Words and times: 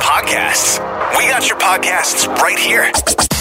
Podcasts. 0.00 0.78
We 1.16 1.28
got 1.28 1.48
your 1.48 1.58
podcasts 1.58 2.26
right 2.38 2.58
here. 2.58 2.90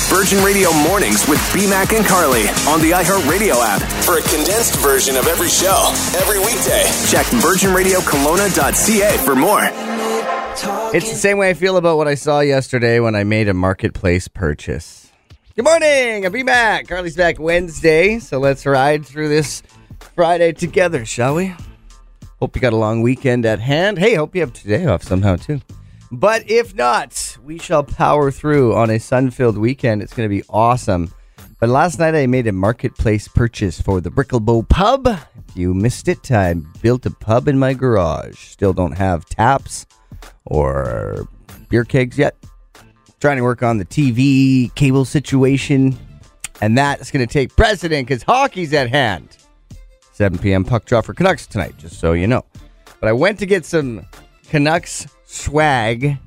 Virgin 0.09 0.43
Radio 0.43 0.71
Mornings 0.73 1.27
with 1.27 1.39
BMAC 1.53 1.95
and 1.97 2.05
Carly 2.05 2.41
on 2.67 2.81
the 2.81 2.91
iHeartRadio 2.91 3.55
app 3.61 3.81
for 4.03 4.17
a 4.17 4.21
condensed 4.21 4.75
version 4.79 5.15
of 5.15 5.27
every 5.27 5.49
show 5.49 5.91
every 6.17 6.39
weekday. 6.39 6.83
Check 7.09 7.25
virginradiokelowna.ca 7.41 9.17
for 9.23 9.35
more. 9.35 9.61
It's 10.93 11.09
the 11.09 11.17
same 11.17 11.37
way 11.37 11.49
I 11.49 11.53
feel 11.53 11.77
about 11.77 11.97
what 11.97 12.07
I 12.07 12.15
saw 12.15 12.39
yesterday 12.39 12.99
when 12.99 13.15
I 13.15 13.23
made 13.23 13.47
a 13.47 13.53
marketplace 13.53 14.27
purchase. 14.27 15.11
Good 15.55 15.65
morning. 15.65 16.25
I'll 16.25 16.31
be 16.31 16.43
back. 16.43 16.87
Carly's 16.87 17.15
back 17.15 17.39
Wednesday, 17.39 18.19
so 18.19 18.39
let's 18.39 18.65
ride 18.65 19.05
through 19.05 19.29
this 19.29 19.61
Friday 20.15 20.53
together, 20.53 21.05
shall 21.05 21.35
we? 21.35 21.55
Hope 22.39 22.55
you 22.55 22.61
got 22.61 22.73
a 22.73 22.77
long 22.77 23.01
weekend 23.01 23.45
at 23.45 23.59
hand. 23.59 23.97
Hey, 23.99 24.15
hope 24.15 24.33
you 24.33 24.41
have 24.41 24.53
today 24.53 24.85
off 24.85 25.03
somehow 25.03 25.35
too. 25.35 25.61
But 26.11 26.49
if 26.49 26.73
not, 26.73 27.37
we 27.43 27.59
shall 27.59 27.83
power 27.83 28.31
through 28.31 28.75
on 28.75 28.89
a 28.89 28.99
sun-filled 28.99 29.57
weekend. 29.57 30.01
It's 30.01 30.13
going 30.13 30.27
to 30.27 30.35
be 30.35 30.43
awesome. 30.49 31.13
But 31.59 31.69
last 31.69 31.99
night 31.99 32.15
I 32.15 32.25
made 32.25 32.47
a 32.47 32.51
marketplace 32.51 33.27
purchase 33.27 33.79
for 33.81 34.01
the 34.01 34.09
Bricklebow 34.09 34.69
Pub. 34.69 35.07
If 35.07 35.55
you 35.55 35.73
missed 35.73 36.07
it, 36.07 36.31
I 36.31 36.53
built 36.81 37.05
a 37.05 37.11
pub 37.11 37.47
in 37.47 37.59
my 37.59 37.73
garage. 37.73 38.39
Still 38.39 38.73
don't 38.73 38.97
have 38.97 39.25
taps 39.25 39.85
or 40.45 41.27
beer 41.67 41.83
kegs 41.83 42.17
yet. 42.17 42.35
Trying 43.19 43.37
to 43.37 43.43
work 43.43 43.61
on 43.61 43.77
the 43.77 43.85
TV 43.85 44.73
cable 44.75 45.05
situation. 45.05 45.97
And 46.61 46.77
that's 46.77 47.11
going 47.11 47.25
to 47.25 47.31
take 47.31 47.55
precedent 47.55 48.07
because 48.07 48.23
hockey's 48.23 48.73
at 48.73 48.89
hand. 48.89 49.37
7 50.13 50.39
p.m. 50.39 50.63
puck 50.65 50.85
drop 50.85 51.05
for 51.05 51.13
Canucks 51.13 51.45
tonight, 51.45 51.77
just 51.77 51.99
so 51.99 52.13
you 52.13 52.27
know. 52.27 52.45
But 52.99 53.09
I 53.09 53.13
went 53.13 53.37
to 53.39 53.45
get 53.45 53.65
some 53.65 54.05
Canucks 54.49 55.05
swag 55.25 56.17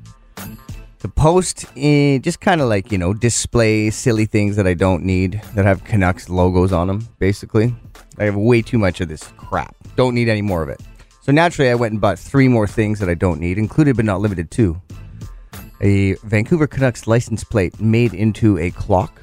to 1.01 1.09
post 1.09 1.67
in 1.75 2.23
just 2.23 2.41
kind 2.41 2.61
of 2.61 2.69
like, 2.69 2.93
you 2.93 2.99
know, 2.99 3.13
display 3.13 3.91
silly 3.91 4.27
things 4.27 4.55
that 4.55 4.67
I 4.67 4.75
don't 4.75 5.03
need 5.03 5.43
that 5.57 5.65
have 5.65 5.83
Canucks 5.83 6.29
logos 6.29 6.73
on 6.73 6.87
them, 6.87 7.09
basically. 7.19 7.75
I 8.19 8.25
have 8.25 8.37
way 8.37 8.63
too 8.63 8.79
much 8.79 9.01
of 9.01 9.09
this 9.09 9.25
crap. 9.37 9.75
Don't 9.97 10.15
need 10.15 10.29
any 10.29 10.41
more 10.41 10.63
of 10.63 10.69
it. 10.69 10.81
So 11.23 11.33
naturally, 11.33 11.69
I 11.69 11.75
went 11.75 11.93
and 11.93 12.01
bought 12.01 12.17
three 12.17 12.47
more 12.47 12.69
things 12.69 13.01
that 13.01 13.09
I 13.09 13.15
don't 13.15 13.41
need, 13.41 13.59
included 13.59 13.97
but 13.97 14.05
not 14.05 14.21
limited 14.21 14.53
to 14.53 14.81
a 15.81 16.15
Vancouver 16.23 16.69
Canucks 16.69 17.09
license 17.09 17.43
plate 17.43 17.81
made 17.81 18.15
into 18.15 18.57
a 18.59 18.71
clock. 18.71 19.21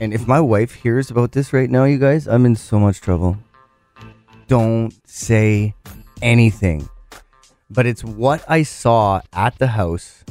And 0.00 0.12
if 0.12 0.26
my 0.26 0.40
wife 0.40 0.74
hears 0.74 1.10
about 1.10 1.32
this 1.32 1.54
right 1.54 1.70
now, 1.70 1.84
you 1.84 1.96
guys, 1.96 2.28
I'm 2.28 2.44
in 2.44 2.56
so 2.56 2.78
much 2.78 3.00
trouble. 3.00 3.38
Don't 4.48 4.92
say 5.08 5.74
anything. 6.20 6.90
But 7.74 7.86
it's 7.86 8.04
what 8.04 8.44
I 8.48 8.62
saw 8.62 9.20
at 9.32 9.58
the 9.58 9.66
house 9.66 10.24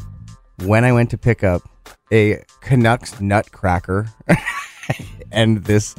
when 0.64 0.86
I 0.86 0.94
went 0.94 1.10
to 1.12 1.18
pick 1.18 1.44
up 1.44 1.62
a 2.12 2.42
Canucks 2.62 3.20
nutcracker 3.20 4.08
and 5.32 5.64
this 5.66 5.96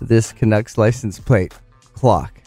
this 0.00 0.32
Canucks 0.32 0.76
license 0.76 1.18
plate 1.18 1.54
clock. 1.94 2.40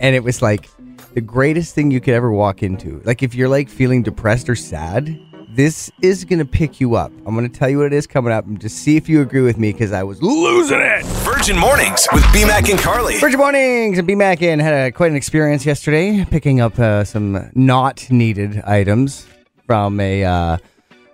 And 0.00 0.16
it 0.16 0.24
was 0.24 0.42
like 0.42 0.68
the 1.14 1.20
greatest 1.20 1.74
thing 1.74 1.90
you 1.90 2.00
could 2.00 2.14
ever 2.14 2.32
walk 2.32 2.62
into. 2.62 3.00
Like 3.04 3.22
if 3.22 3.34
you're 3.34 3.48
like 3.48 3.68
feeling 3.68 4.02
depressed 4.02 4.48
or 4.48 4.56
sad, 4.56 5.20
this 5.54 5.90
is 6.00 6.24
gonna 6.24 6.44
pick 6.44 6.80
you 6.80 6.94
up. 6.94 7.12
I'm 7.26 7.34
gonna 7.34 7.48
tell 7.48 7.68
you 7.68 7.78
what 7.78 7.86
it 7.86 7.92
is 7.92 8.06
coming 8.06 8.32
up 8.32 8.46
and 8.46 8.60
just 8.60 8.78
see 8.78 8.96
if 8.96 9.08
you 9.08 9.20
agree 9.20 9.42
with 9.42 9.58
me 9.58 9.72
because 9.72 9.92
I 9.92 10.02
was 10.02 10.22
losing 10.22 10.80
it. 10.80 11.04
Virgin 11.04 11.58
Mornings 11.58 12.06
with 12.12 12.22
BMAC 12.24 12.70
and 12.70 12.78
Carly. 12.78 13.18
Virgin 13.18 13.38
Mornings 13.38 13.98
and 13.98 14.06
B 14.06 14.14
Mac 14.14 14.42
in 14.42 14.58
had 14.60 14.74
a, 14.74 14.92
quite 14.92 15.10
an 15.10 15.16
experience 15.16 15.66
yesterday 15.66 16.24
picking 16.24 16.60
up 16.60 16.78
uh, 16.78 17.04
some 17.04 17.50
not 17.54 18.10
needed 18.10 18.62
items 18.62 19.26
from 19.66 19.98
a 20.00 20.24
uh, 20.24 20.58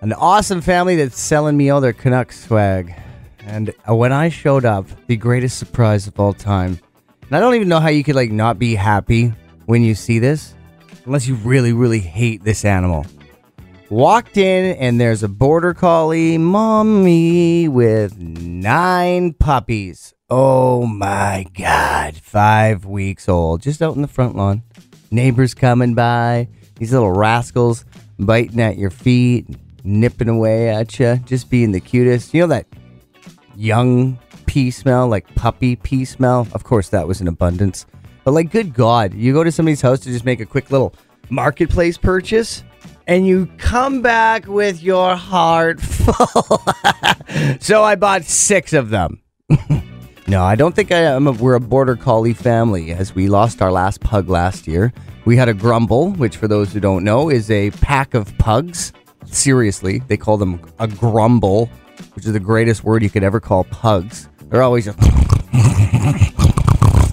an 0.02 0.12
awesome 0.12 0.60
family 0.60 0.96
that's 0.96 1.18
selling 1.18 1.56
me 1.56 1.70
all 1.70 1.80
their 1.80 1.92
Canucks 1.92 2.44
swag. 2.44 2.94
And 3.40 3.72
uh, 3.88 3.94
when 3.94 4.12
I 4.12 4.28
showed 4.28 4.64
up, 4.64 4.86
the 5.06 5.16
greatest 5.16 5.58
surprise 5.58 6.06
of 6.06 6.18
all 6.20 6.32
time. 6.32 6.78
And 7.22 7.36
I 7.36 7.40
don't 7.40 7.54
even 7.54 7.68
know 7.68 7.80
how 7.80 7.88
you 7.88 8.04
could 8.04 8.16
like 8.16 8.30
not 8.30 8.58
be 8.58 8.74
happy 8.74 9.32
when 9.64 9.82
you 9.82 9.94
see 9.94 10.18
this, 10.18 10.54
unless 11.06 11.26
you 11.26 11.36
really, 11.36 11.72
really 11.72 12.00
hate 12.00 12.44
this 12.44 12.64
animal. 12.64 13.06
Walked 13.88 14.36
in 14.36 14.76
and 14.78 15.00
there's 15.00 15.22
a 15.22 15.28
border 15.28 15.72
collie 15.72 16.38
mommy 16.38 17.68
with 17.68 18.18
nine 18.18 19.32
puppies. 19.34 20.12
Oh 20.28 20.86
my 20.86 21.46
god, 21.56 22.16
five 22.16 22.84
weeks 22.84 23.28
old, 23.28 23.62
just 23.62 23.80
out 23.80 23.94
in 23.94 24.02
the 24.02 24.08
front 24.08 24.34
lawn. 24.34 24.64
Neighbors 25.12 25.54
coming 25.54 25.94
by, 25.94 26.48
these 26.80 26.92
little 26.92 27.12
rascals 27.12 27.84
biting 28.18 28.60
at 28.60 28.76
your 28.76 28.90
feet, 28.90 29.46
nipping 29.84 30.28
away 30.28 30.68
at 30.68 30.98
you, 30.98 31.20
just 31.24 31.48
being 31.48 31.70
the 31.70 31.78
cutest. 31.78 32.34
You 32.34 32.40
know 32.40 32.48
that 32.48 32.66
young 33.54 34.18
pea 34.46 34.72
smell, 34.72 35.06
like 35.06 35.32
puppy 35.36 35.76
pea 35.76 36.04
smell? 36.04 36.48
Of 36.54 36.64
course, 36.64 36.88
that 36.88 37.06
was 37.06 37.20
in 37.20 37.28
abundance. 37.28 37.86
But 38.24 38.32
like, 38.32 38.50
good 38.50 38.74
God, 38.74 39.14
you 39.14 39.32
go 39.32 39.44
to 39.44 39.52
somebody's 39.52 39.80
house 39.80 40.00
to 40.00 40.10
just 40.10 40.24
make 40.24 40.40
a 40.40 40.46
quick 40.46 40.72
little 40.72 40.92
marketplace 41.30 41.96
purchase 41.96 42.64
and 43.06 43.26
you 43.26 43.46
come 43.58 44.02
back 44.02 44.46
with 44.46 44.82
your 44.82 45.14
heart 45.16 45.80
full. 46.06 46.62
so 47.60 47.82
I 47.84 47.94
bought 47.94 48.24
six 48.24 48.72
of 48.72 48.90
them. 48.90 49.22
no, 50.26 50.42
I 50.42 50.56
don't 50.56 50.74
think 50.74 50.90
I 50.90 50.98
am. 50.98 51.26
A, 51.26 51.32
we're 51.32 51.54
a 51.54 51.60
border 51.60 51.96
collie 51.96 52.34
family, 52.34 52.92
as 52.92 53.14
we 53.14 53.28
lost 53.28 53.62
our 53.62 53.70
last 53.70 54.00
pug 54.00 54.28
last 54.28 54.66
year. 54.66 54.92
We 55.24 55.36
had 55.36 55.48
a 55.48 55.54
grumble, 55.54 56.12
which, 56.12 56.36
for 56.36 56.46
those 56.48 56.72
who 56.72 56.80
don't 56.80 57.04
know, 57.04 57.30
is 57.30 57.50
a 57.50 57.70
pack 57.72 58.14
of 58.14 58.36
pugs. 58.38 58.92
Seriously, 59.26 60.00
they 60.06 60.16
call 60.16 60.36
them 60.36 60.60
a 60.78 60.86
grumble, 60.86 61.66
which 62.14 62.26
is 62.26 62.32
the 62.32 62.40
greatest 62.40 62.84
word 62.84 63.02
you 63.02 63.10
could 63.10 63.24
ever 63.24 63.40
call 63.40 63.64
pugs. 63.64 64.28
They're 64.44 64.62
always 64.62 64.84
just 64.84 64.98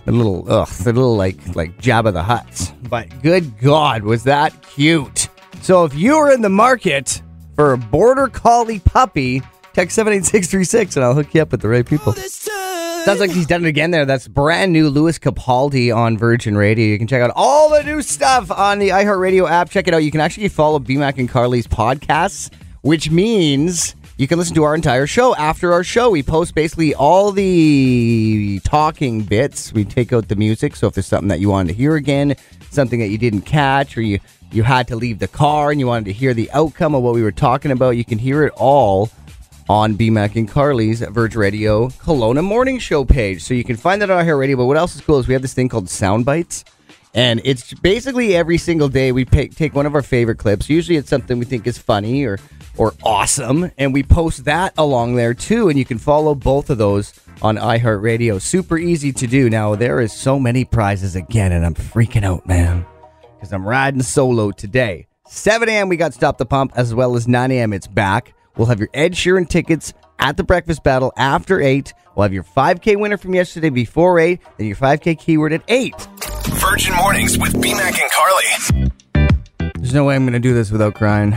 a 0.06 0.12
little, 0.12 0.46
ugh, 0.52 0.70
a 0.82 0.86
little 0.86 1.16
like 1.16 1.56
like 1.56 1.76
Jabba 1.80 2.14
the 2.14 2.22
Hutt's. 2.22 2.72
But 2.88 3.22
good 3.24 3.58
God, 3.60 4.04
was 4.04 4.24
that 4.26 4.62
cute! 4.62 5.23
So 5.64 5.86
if 5.86 5.96
you 5.96 6.18
are 6.18 6.30
in 6.30 6.42
the 6.42 6.50
market 6.50 7.22
for 7.56 7.72
a 7.72 7.78
border 7.78 8.28
collie 8.28 8.80
puppy, 8.80 9.40
text 9.72 9.96
78636 9.96 10.98
and 10.98 11.06
I'll 11.06 11.14
hook 11.14 11.34
you 11.34 11.42
up 11.42 11.54
with 11.54 11.62
the 11.62 11.70
right 11.70 11.86
people. 11.86 12.12
Sounds 12.12 13.22
like 13.22 13.32
he's 13.32 13.48
done 13.48 13.64
it 13.64 13.70
again 13.70 13.92
there. 13.92 14.06
That's 14.06 14.28
brand 14.28 14.74
new 14.74 14.90
Lewis 14.90 15.18
Capaldi 15.18 15.96
on 15.96 16.18
Virgin 16.18 16.58
Radio. 16.58 16.86
You 16.86 16.98
can 16.98 17.08
check 17.08 17.22
out 17.22 17.32
all 17.34 17.70
the 17.70 17.82
new 17.82 18.02
stuff 18.02 18.52
on 18.52 18.80
the 18.80 18.90
iHeartRadio 18.90 19.50
app. 19.50 19.70
Check 19.70 19.88
it 19.88 19.94
out. 19.94 20.00
You 20.00 20.12
can 20.12 20.20
actually 20.20 20.50
follow 20.50 20.80
BMAC 20.80 21.18
and 21.18 21.30
Carly's 21.30 21.66
podcasts, 21.66 22.54
which 22.82 23.10
means 23.10 23.96
you 24.18 24.28
can 24.28 24.38
listen 24.38 24.56
to 24.56 24.64
our 24.64 24.76
entire 24.76 25.08
show 25.08 25.34
after 25.38 25.72
our 25.72 25.86
show. 25.86 26.10
We 26.10 26.24
post 26.24 26.56
basically 26.56 26.94
all 26.94 27.32
the 27.32 28.60
talking 28.66 29.22
bits. 29.22 29.72
We 29.72 29.86
take 29.86 30.12
out 30.12 30.28
the 30.28 30.36
music. 30.36 30.76
So 30.76 30.88
if 30.88 30.96
there's 30.96 31.08
something 31.08 31.30
that 31.30 31.40
you 31.40 31.48
wanted 31.48 31.70
to 31.70 31.74
hear 31.76 31.96
again, 31.96 32.36
something 32.74 33.00
that 33.00 33.08
you 33.08 33.18
didn't 33.18 33.42
catch, 33.42 33.98
or 33.98 34.02
you 34.02 34.20
you 34.52 34.64
had 34.64 34.88
to 34.88 34.96
leave 34.96 35.20
the 35.20 35.28
car 35.28 35.72
and 35.72 35.80
you 35.80 35.88
wanted 35.88 36.06
to 36.06 36.14
hear 36.14 36.34
the 36.34 36.52
outcome 36.52 36.94
of 36.94 37.02
what 37.02 37.16
we 37.16 37.24
were 37.24 37.32
talking 37.32 37.72
about, 37.72 37.92
you 37.92 38.06
can 38.06 38.20
hear 38.20 38.46
it 38.46 38.54
all 38.56 39.10
on 39.68 39.96
BMAC 39.96 40.36
and 40.36 40.48
Carly's 40.48 41.00
Verge 41.00 41.36
Radio 41.36 41.88
Kelowna 41.88 42.44
Morning 42.44 42.78
Show 42.78 43.04
page. 43.06 43.44
So 43.44 43.54
you 43.54 43.64
can 43.64 43.78
find 43.78 44.02
that 44.02 44.12
on 44.12 44.28
our 44.28 44.38
radio. 44.38 44.58
But 44.58 44.66
what 44.66 44.78
else 44.78 44.96
is 44.96 45.02
cool 45.02 45.20
is 45.20 45.28
we 45.28 45.34
have 45.34 45.42
this 45.42 45.54
thing 45.54 45.70
called 45.70 45.90
Sound 45.90 46.26
Bites. 46.26 46.64
And 47.14 47.42
it's 47.44 47.74
basically 47.76 48.36
every 48.36 48.58
single 48.58 48.90
day 48.90 49.12
we 49.12 49.24
pick, 49.24 49.56
take 49.56 49.76
one 49.76 49.86
of 49.86 49.94
our 49.94 50.02
favorite 50.02 50.38
clips. 50.38 50.70
Usually 50.70 50.98
it's 50.98 51.10
something 51.10 51.38
we 51.38 51.46
think 51.46 51.68
is 51.68 51.78
funny 51.78 52.26
or 52.26 52.40
or 52.76 52.94
awesome, 53.04 53.72
and 53.78 53.94
we 53.94 54.02
post 54.02 54.46
that 54.46 54.74
along 54.80 55.16
there 55.16 55.36
too. 55.36 55.70
And 55.70 55.78
you 55.78 55.86
can 55.86 56.00
follow 56.00 56.34
both 56.34 56.72
of 56.72 56.78
those 56.78 57.14
on 57.42 57.58
iHeartRadio. 57.58 58.42
Super 58.42 58.78
easy 58.78 59.12
to 59.14 59.28
do. 59.28 59.50
Now 59.50 59.76
there 59.76 60.00
is 60.00 60.12
so 60.12 60.40
many 60.40 60.66
prizes 60.66 61.16
again, 61.16 61.52
and 61.52 61.66
I'm 61.66 61.76
freaking 61.76 62.24
out, 62.24 62.48
man, 62.48 62.86
because 63.36 63.54
I'm 63.54 63.68
riding 63.68 64.02
solo 64.02 64.52
today. 64.52 65.08
7 65.28 65.70
a.m. 65.70 65.90
we 65.90 65.98
got 65.98 66.14
Stop 66.14 66.38
the 66.38 66.46
Pump, 66.46 66.74
as 66.76 66.94
well 66.94 67.16
as 67.16 67.28
9 67.28 67.52
a.m. 67.52 67.74
It's 67.74 67.88
back. 67.88 68.34
We'll 68.58 68.68
have 68.68 68.80
your 68.80 68.90
Ed 68.94 69.14
Sheeran 69.14 69.48
tickets 69.48 69.94
at 70.20 70.38
the 70.38 70.44
breakfast 70.44 70.84
battle 70.84 71.12
after 71.18 71.62
8. 71.62 71.94
We'll 72.16 72.24
have 72.24 72.34
your 72.34 72.44
5K 72.44 73.00
winner 73.00 73.18
from 73.18 73.34
yesterday 73.34 73.70
before 73.70 74.20
8, 74.20 74.40
and 74.58 74.68
your 74.68 74.78
5K 74.78 75.18
keyword 75.20 75.54
at 75.54 75.64
8. 75.68 75.94
Virgin 76.46 76.94
Mornings 76.96 77.38
with 77.38 77.54
BMAC 77.54 78.00
and 78.02 78.12
Carly. 78.12 79.72
There's 79.76 79.94
no 79.94 80.06
way 80.06 80.16
I'm 80.16 80.24
going 80.24 80.34
to 80.34 80.40
do 80.40 80.54
this 80.54 80.72
without 80.72 80.96
crying, 80.96 81.32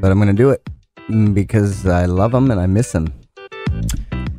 but 0.00 0.10
I'm 0.10 0.18
going 0.18 0.28
to 0.28 0.32
do 0.32 0.50
it 0.50 0.66
because 1.34 1.86
I 1.86 2.06
love 2.06 2.32
them 2.32 2.50
and 2.50 2.60
I 2.60 2.66
miss 2.66 2.92
them. 2.92 3.12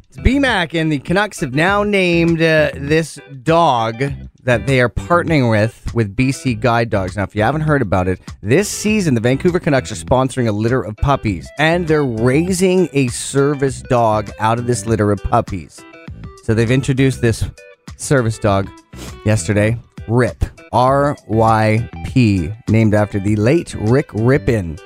It's 0.09 0.17
BMAC, 0.17 0.79
and 0.79 0.91
the 0.91 0.99
Canucks 0.99 1.39
have 1.39 1.53
now 1.53 1.83
named 1.83 2.41
uh, 2.41 2.71
this 2.75 3.19
dog 3.43 4.03
that 4.43 4.65
they 4.67 4.81
are 4.81 4.89
partnering 4.89 5.49
with 5.49 5.93
with 5.93 6.15
BC 6.15 6.59
Guide 6.59 6.89
Dogs. 6.89 7.15
Now, 7.15 7.23
if 7.23 7.35
you 7.35 7.43
haven't 7.43 7.61
heard 7.61 7.81
about 7.81 8.07
it, 8.07 8.19
this 8.41 8.69
season 8.69 9.13
the 9.13 9.21
Vancouver 9.21 9.59
Canucks 9.59 9.91
are 9.91 9.95
sponsoring 9.95 10.47
a 10.47 10.51
litter 10.51 10.81
of 10.81 10.95
puppies, 10.97 11.49
and 11.59 11.87
they're 11.87 12.03
raising 12.03 12.89
a 12.93 13.07
service 13.09 13.81
dog 13.83 14.31
out 14.39 14.59
of 14.59 14.67
this 14.67 14.85
litter 14.85 15.11
of 15.11 15.21
puppies. 15.23 15.79
So 16.43 16.53
they've 16.53 16.71
introduced 16.71 17.21
this 17.21 17.43
service 18.01 18.37
dog 18.39 18.69
yesterday, 19.25 19.77
Rip, 20.07 20.43
R 20.73 21.15
Y 21.27 21.89
P, 22.05 22.49
named 22.69 22.93
after 22.93 23.19
the 23.19 23.35
late 23.35 23.73
Rick 23.75 24.09
Rypien 24.09 24.79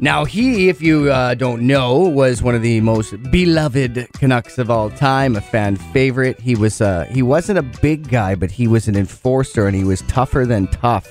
Now, 0.00 0.24
he, 0.24 0.68
if 0.68 0.80
you 0.80 1.10
uh, 1.10 1.34
don't 1.34 1.62
know, 1.62 1.98
was 1.98 2.40
one 2.40 2.54
of 2.54 2.62
the 2.62 2.80
most 2.80 3.20
beloved 3.32 4.08
Canucks 4.12 4.58
of 4.58 4.70
all 4.70 4.90
time, 4.90 5.34
a 5.34 5.40
fan 5.40 5.74
favorite. 5.74 6.40
He 6.40 6.54
was 6.54 6.80
uh, 6.80 7.04
he 7.10 7.22
wasn't 7.22 7.58
a 7.58 7.62
big 7.82 8.08
guy, 8.08 8.36
but 8.36 8.50
he 8.50 8.68
was 8.68 8.86
an 8.86 8.96
enforcer, 8.96 9.66
and 9.66 9.74
he 9.74 9.84
was 9.84 10.02
tougher 10.02 10.46
than 10.46 10.68
tough. 10.68 11.08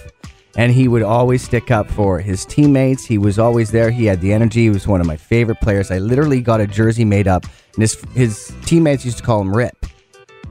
And 0.55 0.71
he 0.71 0.87
would 0.87 1.03
always 1.03 1.43
stick 1.43 1.69
up 1.69 1.87
for 1.91 2.19
his 2.19 2.45
teammates. 2.45 3.05
He 3.05 3.17
was 3.17 3.37
always 3.37 3.69
there. 3.69 3.91
He 3.91 4.05
had 4.05 4.21
the 4.21 4.33
energy. 4.33 4.61
He 4.61 4.69
was 4.69 4.87
one 4.87 5.01
of 5.01 5.05
my 5.05 5.17
favorite 5.17 5.59
players. 5.61 5.91
I 5.91 5.99
literally 5.99 6.41
got 6.41 6.61
a 6.61 6.65
jersey 6.65 7.05
made 7.05 7.27
up, 7.27 7.43
and 7.75 7.81
his 7.81 8.01
his 8.15 8.53
teammates 8.65 9.03
used 9.03 9.17
to 9.17 9.23
call 9.23 9.41
him 9.41 9.53
Rip, 9.53 9.85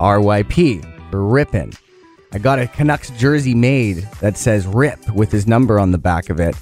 R 0.00 0.20
Y 0.20 0.42
P, 0.44 0.82
for 1.10 1.24
Rippin'. 1.24 1.72
I 2.32 2.38
got 2.38 2.58
a 2.58 2.66
Canucks 2.66 3.10
jersey 3.10 3.54
made 3.54 4.08
that 4.20 4.36
says 4.36 4.66
Rip 4.66 4.98
with 5.14 5.32
his 5.32 5.46
number 5.46 5.78
on 5.78 5.92
the 5.92 5.98
back 5.98 6.28
of 6.28 6.40
it. 6.40 6.56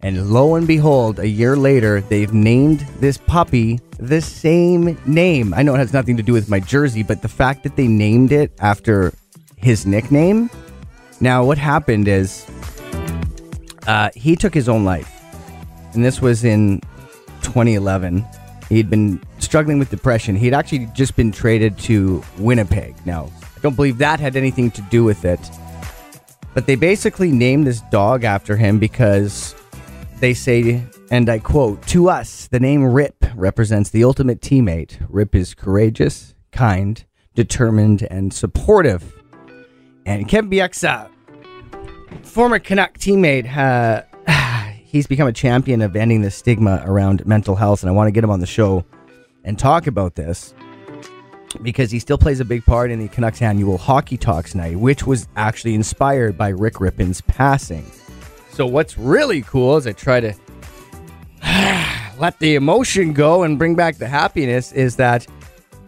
And 0.00 0.30
lo 0.30 0.54
and 0.54 0.66
behold, 0.66 1.18
a 1.18 1.26
year 1.26 1.56
later, 1.56 2.00
they've 2.02 2.32
named 2.32 2.80
this 3.00 3.16
puppy 3.16 3.80
the 3.98 4.20
same 4.20 4.96
name. 5.06 5.54
I 5.54 5.62
know 5.62 5.74
it 5.74 5.78
has 5.78 5.92
nothing 5.92 6.16
to 6.18 6.22
do 6.22 6.32
with 6.32 6.50
my 6.50 6.60
jersey, 6.60 7.02
but 7.02 7.22
the 7.22 7.28
fact 7.28 7.64
that 7.64 7.76
they 7.76 7.88
named 7.88 8.30
it 8.30 8.52
after 8.60 9.12
his 9.56 9.86
nickname. 9.86 10.50
Now, 11.20 11.44
what 11.44 11.58
happened 11.58 12.08
is 12.08 12.46
uh, 13.86 14.10
he 14.14 14.36
took 14.36 14.52
his 14.54 14.68
own 14.68 14.84
life. 14.84 15.12
And 15.94 16.04
this 16.04 16.20
was 16.20 16.44
in 16.44 16.80
2011. 17.42 18.24
He'd 18.68 18.90
been 18.90 19.20
struggling 19.46 19.78
with 19.78 19.88
depression. 19.90 20.36
He'd 20.36 20.52
actually 20.52 20.86
just 20.92 21.16
been 21.16 21.32
traded 21.32 21.78
to 21.78 22.22
Winnipeg. 22.38 22.94
Now, 23.06 23.30
I 23.42 23.60
don't 23.60 23.76
believe 23.76 23.98
that 23.98 24.20
had 24.20 24.36
anything 24.36 24.70
to 24.72 24.82
do 24.82 25.04
with 25.04 25.24
it. 25.24 25.40
But 26.52 26.66
they 26.66 26.74
basically 26.74 27.30
named 27.32 27.66
this 27.66 27.80
dog 27.90 28.24
after 28.24 28.56
him 28.56 28.78
because 28.78 29.54
they 30.20 30.34
say, 30.34 30.82
and 31.10 31.28
I 31.28 31.38
quote, 31.38 31.86
to 31.88 32.08
us, 32.08 32.48
the 32.48 32.60
name 32.60 32.84
Rip 32.84 33.24
represents 33.34 33.90
the 33.90 34.04
ultimate 34.04 34.40
teammate. 34.40 34.98
Rip 35.08 35.34
is 35.34 35.54
courageous, 35.54 36.34
kind, 36.52 37.04
determined, 37.34 38.02
and 38.10 38.32
supportive. 38.32 39.14
And 40.06 40.28
Kevin 40.28 40.50
Bieksa, 40.50 41.08
former 42.22 42.58
Canuck 42.58 42.98
teammate, 42.98 43.54
uh, 43.56 44.02
he's 44.72 45.06
become 45.06 45.28
a 45.28 45.32
champion 45.32 45.82
of 45.82 45.94
ending 45.94 46.22
the 46.22 46.30
stigma 46.30 46.82
around 46.86 47.24
mental 47.26 47.54
health. 47.54 47.82
And 47.82 47.90
I 47.90 47.92
want 47.92 48.08
to 48.08 48.12
get 48.12 48.24
him 48.24 48.30
on 48.30 48.40
the 48.40 48.46
show 48.46 48.84
and 49.46 49.58
talk 49.58 49.86
about 49.86 50.14
this 50.14 50.54
because 51.62 51.90
he 51.90 51.98
still 51.98 52.18
plays 52.18 52.40
a 52.40 52.44
big 52.44 52.64
part 52.66 52.90
in 52.90 52.98
the 52.98 53.08
Canucks 53.08 53.40
annual 53.40 53.78
Hockey 53.78 54.18
Talks 54.18 54.54
night, 54.54 54.76
which 54.76 55.06
was 55.06 55.26
actually 55.36 55.74
inspired 55.74 56.36
by 56.36 56.48
Rick 56.48 56.74
Rypien's 56.74 57.22
passing. 57.22 57.90
So 58.50 58.66
what's 58.66 58.98
really 58.98 59.42
cool 59.42 59.76
is 59.76 59.86
I 59.86 59.92
try 59.92 60.20
to 60.20 60.34
let 62.18 62.38
the 62.40 62.56
emotion 62.56 63.12
go 63.12 63.44
and 63.44 63.58
bring 63.58 63.74
back 63.74 63.96
the 63.96 64.08
happiness 64.08 64.72
is 64.72 64.96
that 64.96 65.26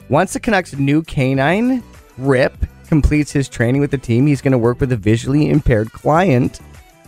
once 0.09 0.33
the 0.33 0.41
Canucks 0.41 0.75
new 0.75 1.03
canine, 1.03 1.83
Rip, 2.17 2.57
completes 2.87 3.31
his 3.31 3.49
training 3.49 3.81
with 3.81 3.91
the 3.91 3.99
team, 3.99 4.27
he's 4.27 4.41
going 4.41 4.53
to 4.53 4.59
work 4.59 4.81
with 4.81 4.93
a 4.93 4.97
visually 4.97 5.51
impaired 5.51 5.93
client, 5.93 6.61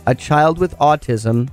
a 0.05 0.13
child 0.13 0.59
with 0.59 0.77
autism, 0.77 1.49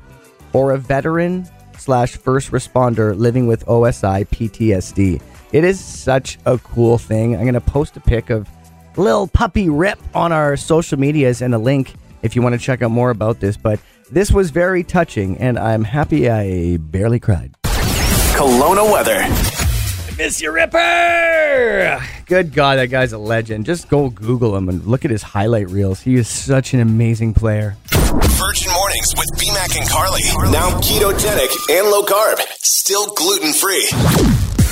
or 0.53 0.73
a 0.73 0.79
veteran 0.79 1.49
slash 1.79 2.17
first 2.17 2.51
responder 2.51 3.17
living 3.17 3.47
with 3.47 3.65
OSI 3.67 4.27
PTSD. 4.29 5.21
It 5.53 5.65
is 5.65 5.83
such 5.83 6.39
a 6.45 6.59
cool 6.59 6.99
thing. 6.99 7.35
I'm 7.35 7.43
going 7.43 7.55
to 7.55 7.61
post 7.61 7.97
a 7.97 8.01
pic 8.01 8.31
of 8.31 8.49
little 8.97 9.29
puppy 9.29 9.69
Rip 9.69 9.99
on 10.15 10.33
our 10.33 10.57
social 10.57 10.99
medias 10.99 11.41
and 11.41 11.55
a 11.55 11.59
link 11.59 11.95
if 12.23 12.35
you 12.37 12.43
want 12.43 12.55
to 12.55 12.59
check 12.59 12.83
out 12.83 12.91
more 12.91 13.11
about 13.11 13.41
this. 13.41 13.57
But 13.57 13.81
this 14.11 14.31
was 14.31 14.51
very 14.51 14.85
touching, 14.85 15.39
and 15.39 15.59
I'm 15.59 15.85
happy 15.85 16.29
I 16.31 16.79
barely 16.79 17.21
cried. 17.21 17.55
Kelowna 17.63 18.91
weather. 18.93 19.21
Miss 20.17 20.41
you, 20.41 20.51
Ripper! 20.51 22.01
Good 22.27 22.53
God, 22.53 22.79
that 22.79 22.87
guy's 22.87 23.13
a 23.13 23.19
legend. 23.19 23.67
Just 23.67 23.89
go 23.89 24.11
Google 24.11 24.57
him 24.57 24.69
and 24.69 24.85
look 24.85 25.05
at 25.05 25.11
his 25.11 25.23
highlight 25.23 25.71
reels. 25.71 26.01
He 26.01 26.17
is 26.17 26.29
such 26.29 26.75
an 26.75 26.81
amazing 26.81 27.35
player. 27.35 27.77
Virgin 27.87 28.68
Mornings 28.89 29.13
with 29.19 29.29
BMAC 29.37 29.77
and 29.81 29.89
Carly. 29.91 30.23
Now 30.51 30.71
ketogenic 30.81 31.51
and 31.79 31.91
low 31.91 32.03
carb. 32.03 32.39
Still 32.63 33.07
gluten 33.09 33.53
free. 33.53 33.87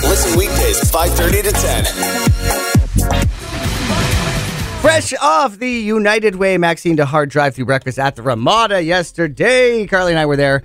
Listen 0.08 0.38
weekdays 0.38 0.80
5.30 0.90 1.42
to 1.42 1.52
10. 1.52 1.84
Fresh 4.80 5.12
off 5.20 5.58
the 5.58 5.68
United 5.68 6.36
Way 6.36 6.56
Maxine 6.56 6.96
DeHart 6.96 7.28
drive 7.28 7.54
through 7.54 7.66
breakfast 7.66 7.98
at 7.98 8.16
the 8.16 8.22
Ramada 8.22 8.82
yesterday. 8.82 9.86
Carly 9.86 10.12
and 10.12 10.18
I 10.18 10.24
were 10.24 10.36
there 10.36 10.62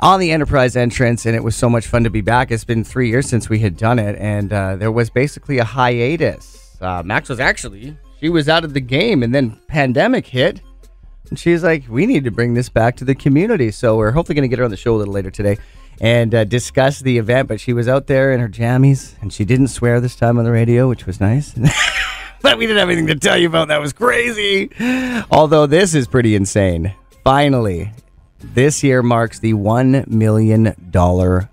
on 0.00 0.18
the 0.18 0.32
Enterprise 0.32 0.74
entrance, 0.74 1.26
and 1.26 1.36
it 1.36 1.44
was 1.44 1.54
so 1.54 1.70
much 1.70 1.86
fun 1.86 2.02
to 2.02 2.10
be 2.10 2.22
back. 2.22 2.50
It's 2.50 2.64
been 2.64 2.82
three 2.82 3.08
years 3.08 3.28
since 3.28 3.48
we 3.48 3.60
had 3.60 3.76
done 3.76 4.00
it, 4.00 4.16
and 4.18 4.52
uh, 4.52 4.74
there 4.74 4.90
was 4.90 5.10
basically 5.10 5.58
a 5.58 5.64
hiatus. 5.64 6.76
Uh, 6.80 7.04
Max 7.04 7.28
was 7.28 7.38
actually, 7.38 7.96
she 8.18 8.28
was 8.28 8.48
out 8.48 8.64
of 8.64 8.74
the 8.74 8.80
game, 8.80 9.22
and 9.22 9.32
then 9.32 9.60
pandemic 9.68 10.26
hit. 10.26 10.60
And 11.30 11.38
she's 11.38 11.62
like, 11.62 11.84
we 11.88 12.06
need 12.06 12.24
to 12.24 12.30
bring 12.30 12.54
this 12.54 12.68
back 12.68 12.96
to 12.96 13.04
the 13.04 13.14
community. 13.14 13.70
So 13.70 13.96
we're 13.96 14.10
hopefully 14.10 14.34
going 14.34 14.42
to 14.42 14.48
get 14.48 14.58
her 14.58 14.64
on 14.64 14.70
the 14.70 14.76
show 14.76 14.96
a 14.96 14.98
little 14.98 15.14
later 15.14 15.30
today 15.30 15.58
and 16.00 16.34
uh, 16.34 16.44
discuss 16.44 17.00
the 17.00 17.18
event. 17.18 17.48
But 17.48 17.60
she 17.60 17.72
was 17.72 17.88
out 17.88 18.08
there 18.08 18.32
in 18.32 18.40
her 18.40 18.48
jammies, 18.48 19.14
and 19.22 19.32
she 19.32 19.44
didn't 19.44 19.68
swear 19.68 20.00
this 20.00 20.16
time 20.16 20.38
on 20.38 20.44
the 20.44 20.50
radio, 20.50 20.88
which 20.88 21.06
was 21.06 21.20
nice. 21.20 21.54
but 22.42 22.58
we 22.58 22.66
didn't 22.66 22.78
have 22.78 22.88
anything 22.88 23.06
to 23.06 23.14
tell 23.14 23.38
you 23.38 23.46
about. 23.46 23.68
That 23.68 23.80
was 23.80 23.92
crazy. 23.92 24.70
Although 25.30 25.66
this 25.66 25.94
is 25.94 26.08
pretty 26.08 26.34
insane. 26.34 26.94
Finally, 27.22 27.92
this 28.40 28.82
year 28.82 29.02
marks 29.02 29.38
the 29.38 29.52
$1 29.52 30.08
million 30.08 30.74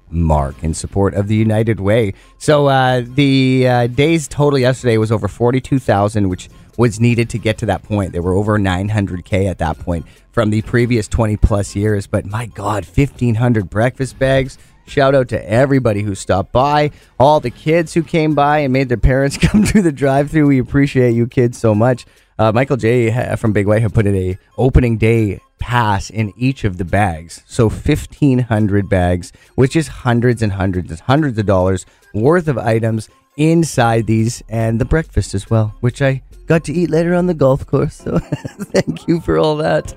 mark 0.09 0.63
in 0.63 0.73
support 0.73 1.13
of 1.13 1.27
the 1.27 1.35
United 1.35 1.79
Way. 1.79 2.13
So 2.37 2.67
uh, 2.67 3.03
the 3.05 3.67
uh, 3.67 3.87
days 3.87 4.27
total 4.27 4.57
yesterday 4.57 4.97
was 4.97 5.11
over 5.11 5.27
42,000, 5.27 6.29
which 6.29 6.49
was 6.77 6.99
needed 6.99 7.29
to 7.31 7.37
get 7.37 7.57
to 7.57 7.65
that 7.65 7.83
point. 7.83 8.13
There 8.13 8.21
were 8.21 8.33
over 8.33 8.57
900K 8.57 9.49
at 9.49 9.57
that 9.57 9.79
point 9.79 10.05
from 10.31 10.51
the 10.51 10.61
previous 10.61 11.07
20 11.07 11.35
plus 11.37 11.75
years. 11.75 12.07
But 12.07 12.25
my 12.25 12.45
God, 12.45 12.85
1,500 12.85 13.69
breakfast 13.69 14.17
bags. 14.17 14.57
Shout 14.85 15.15
out 15.15 15.27
to 15.29 15.49
everybody 15.49 16.01
who 16.01 16.15
stopped 16.15 16.53
by, 16.53 16.91
all 17.19 17.41
the 17.41 17.49
kids 17.49 17.93
who 17.93 18.03
came 18.03 18.35
by 18.35 18.59
and 18.59 18.71
made 18.71 18.87
their 18.87 18.97
parents 18.97 19.37
come 19.41 19.65
through 19.65 19.81
the 19.81 19.91
drive-through. 19.91 20.47
We 20.47 20.59
appreciate 20.59 21.11
you 21.11 21.27
kids 21.27 21.57
so 21.57 21.75
much. 21.75 22.05
Uh, 22.39 22.51
Michael 22.51 22.77
J 22.77 23.35
from 23.35 23.51
Big 23.51 23.67
White 23.67 23.81
have 23.81 23.93
put 23.93 24.05
in 24.05 24.15
a 24.15 24.37
opening 24.57 24.97
day 24.97 25.41
pass 25.59 26.09
in 26.11 26.31
each 26.37 26.63
of 26.63 26.77
the 26.77 26.85
bags, 26.85 27.41
so 27.47 27.67
fifteen 27.67 28.39
hundred 28.39 28.87
bags, 28.87 29.33
which 29.55 29.75
is 29.75 29.87
hundreds 29.87 30.43
and 30.43 30.53
hundreds 30.53 30.91
and 30.91 30.99
hundreds 30.99 31.39
of 31.39 31.47
dollars 31.47 31.85
worth 32.13 32.47
of 32.47 32.57
items 32.59 33.09
inside 33.37 34.05
these, 34.05 34.43
and 34.49 34.79
the 34.79 34.85
breakfast 34.85 35.33
as 35.33 35.49
well, 35.49 35.75
which 35.79 35.99
I 35.99 36.21
got 36.47 36.63
to 36.65 36.73
eat 36.73 36.89
later 36.89 37.13
on 37.13 37.27
the 37.27 37.33
golf 37.33 37.65
course. 37.67 37.95
So 37.95 38.17
thank 38.19 39.07
you 39.07 39.21
for 39.21 39.37
all 39.37 39.57
that. 39.57 39.93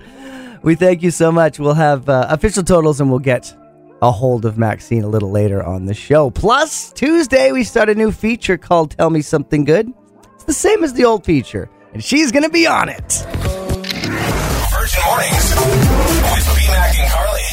We 0.63 0.75
thank 0.75 1.03
you 1.03 1.11
so 1.11 1.33
much. 1.33 1.59
We'll 1.59 1.75
have 1.75 2.09
uh, 2.09 2.27
official 2.29 2.63
totals 2.63 3.01
and 3.01 3.09
we'll 3.11 3.21
get 3.21 3.55
a 4.03 4.11
hold 4.11 4.45
of 4.45 4.59
Maxine 4.59 5.05
a 5.05 5.09
little 5.09 5.31
later 5.31 5.63
on 5.63 5.87
the 5.87 5.95
show. 5.95 6.31
Plus, 6.31 6.93
Tuesday 6.93 7.53
we 7.53 7.65
start 7.65 7.89
a 7.89 7.95
new 7.95 8.13
feature 8.13 8.59
called 8.59 8.91
Tell 8.93 9.11
Me 9.11 9.23
Something 9.23 9.65
Good. 9.65 9.93
It's 10.35 10.45
the 10.45 10.53
same 10.53 10.85
as 10.85 10.93
the 10.93 11.05
old 11.05 11.25
feature, 11.25 11.71
and 11.93 12.03
she's 12.03 12.33
going 12.33 12.45
to 12.45 12.51
be 12.51 12.67
on 12.67 12.89
it. 12.89 13.27
Virgin 14.73 15.03
Mornings 15.05 15.90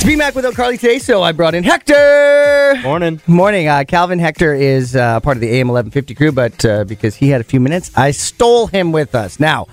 BMAC 0.08 0.36
without 0.36 0.54
Carly 0.54 0.78
today, 0.78 1.00
so 1.00 1.22
I 1.22 1.34
brought 1.34 1.54
in 1.54 1.66
Hector. 1.66 2.80
Morning. 2.82 3.20
Morning. 3.28 3.68
Uh, 3.68 3.84
Calvin 3.86 4.20
Hector 4.20 4.54
is 4.54 4.96
uh, 4.96 5.20
part 5.20 5.36
of 5.36 5.42
the 5.42 5.50
AM 5.50 5.68
1150 5.68 6.16
crew, 6.16 6.32
but 6.32 6.64
uh, 6.64 6.86
because 6.86 7.14
he 7.14 7.28
had 7.28 7.42
a 7.42 7.44
few 7.44 7.60
minutes, 7.60 7.92
I 7.94 8.12
stole 8.12 8.68
him 8.68 8.94
with 8.94 9.16
us. 9.16 9.38
Now, 9.38 9.68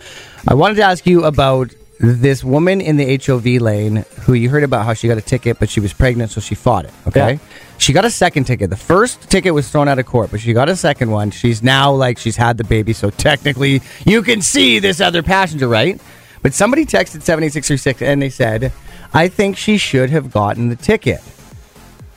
I 0.49 0.55
wanted 0.55 0.75
to 0.79 0.83
ask 0.83 1.07
you 1.07 1.23
about 1.23 1.73
this 2.01 2.43
woman 2.43 2.81
in 2.81 2.97
the 2.97 3.17
HOV 3.17 3.47
lane 3.63 4.05
who 4.23 4.33
you 4.33 4.51
heard 4.51 4.65
about 4.65 4.85
how 4.85 4.93
she 4.93 5.07
got 5.07 5.19
a 5.19 5.23
ticket, 5.23 5.61
but 5.61 5.71
she 5.71 5.79
was 5.79 5.93
pregnant, 5.93 6.33
so 6.33 6.41
she 6.41 6.57
fought 6.57 6.87
it. 6.87 6.93
Okay. 7.07 7.35
Yeah. 7.35 7.39
She 7.79 7.93
got 7.93 8.05
a 8.05 8.11
second 8.11 8.43
ticket. 8.43 8.71
The 8.71 8.77
first 8.77 9.31
ticket 9.31 9.55
was 9.55 9.71
thrown 9.71 9.87
out 9.87 10.01
of 10.01 10.07
court, 10.07 10.33
but 10.33 10.41
she 10.41 10.53
got 10.53 10.69
a 10.69 10.75
second 10.75 11.13
one. 11.13 11.31
She's 11.31 11.63
now 11.63 11.93
like 11.93 12.19
she's 12.19 12.37
had 12.37 12.57
the 12.57 12.65
baby, 12.65 12.93
so 12.93 13.11
technically 13.11 13.83
you 14.05 14.21
can 14.21 14.43
see 14.43 14.81
this 14.81 15.01
other 15.01 15.23
passenger, 15.23 15.69
right? 15.69 16.01
But 16.43 16.55
somebody 16.55 16.85
texted 16.85 17.23
78636 17.23 18.03
and 18.03 18.21
they 18.21 18.29
said, 18.29 18.73
I 19.15 19.29
think 19.29 19.57
she 19.57 19.79
should 19.79 20.11
have 20.11 20.33
gotten 20.33 20.69
the 20.69 20.77
ticket. 20.77 21.21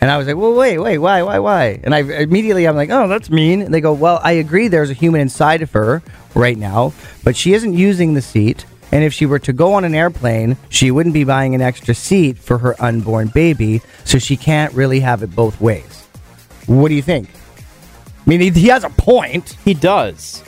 And 0.01 0.11
I 0.11 0.17
was 0.17 0.27
like, 0.27 0.35
well, 0.35 0.53
wait, 0.53 0.77
wait, 0.79 0.97
why, 0.97 1.21
why, 1.23 1.39
why? 1.39 1.79
And 1.83 1.93
I 1.93 1.99
immediately, 1.99 2.67
I'm 2.67 2.75
like, 2.75 2.89
oh, 2.89 3.07
that's 3.07 3.29
mean. 3.29 3.61
And 3.61 3.73
they 3.73 3.81
go, 3.81 3.93
well, 3.93 4.19
I 4.23 4.33
agree 4.33 4.67
there's 4.67 4.89
a 4.89 4.93
human 4.93 5.21
inside 5.21 5.61
of 5.61 5.71
her 5.71 6.03
right 6.35 6.57
now, 6.57 6.93
but 7.23 7.35
she 7.35 7.53
isn't 7.53 7.73
using 7.73 8.13
the 8.13 8.21
seat. 8.21 8.65
And 8.91 9.03
if 9.03 9.13
she 9.13 9.25
were 9.25 9.39
to 9.39 9.53
go 9.53 9.73
on 9.73 9.83
an 9.83 9.95
airplane, 9.95 10.57
she 10.69 10.91
wouldn't 10.91 11.13
be 11.13 11.23
buying 11.23 11.55
an 11.55 11.61
extra 11.61 11.93
seat 11.93 12.37
for 12.37 12.59
her 12.59 12.75
unborn 12.81 13.27
baby. 13.27 13.81
So 14.05 14.17
she 14.17 14.37
can't 14.37 14.73
really 14.73 15.01
have 15.01 15.23
it 15.23 15.35
both 15.35 15.59
ways. 15.59 16.05
What 16.67 16.89
do 16.89 16.95
you 16.95 17.01
think? 17.01 17.29
I 17.29 18.29
mean, 18.29 18.39
he, 18.39 18.49
he 18.49 18.67
has 18.67 18.83
a 18.83 18.89
point. 18.89 19.57
He 19.63 19.73
does. 19.73 20.43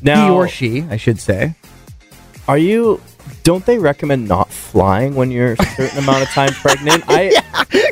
He 0.00 0.04
Now, 0.04 0.34
or 0.34 0.48
she, 0.48 0.82
I 0.82 0.96
should 0.96 1.18
say. 1.18 1.54
are 2.46 2.58
you 2.58 3.00
don't 3.48 3.64
they 3.64 3.78
recommend 3.78 4.28
not 4.28 4.50
flying 4.52 5.14
when 5.14 5.30
you're 5.30 5.54
a 5.58 5.64
certain 5.74 5.98
amount 6.04 6.22
of 6.22 6.28
time 6.28 6.52
pregnant? 6.52 7.02
I 7.08 7.32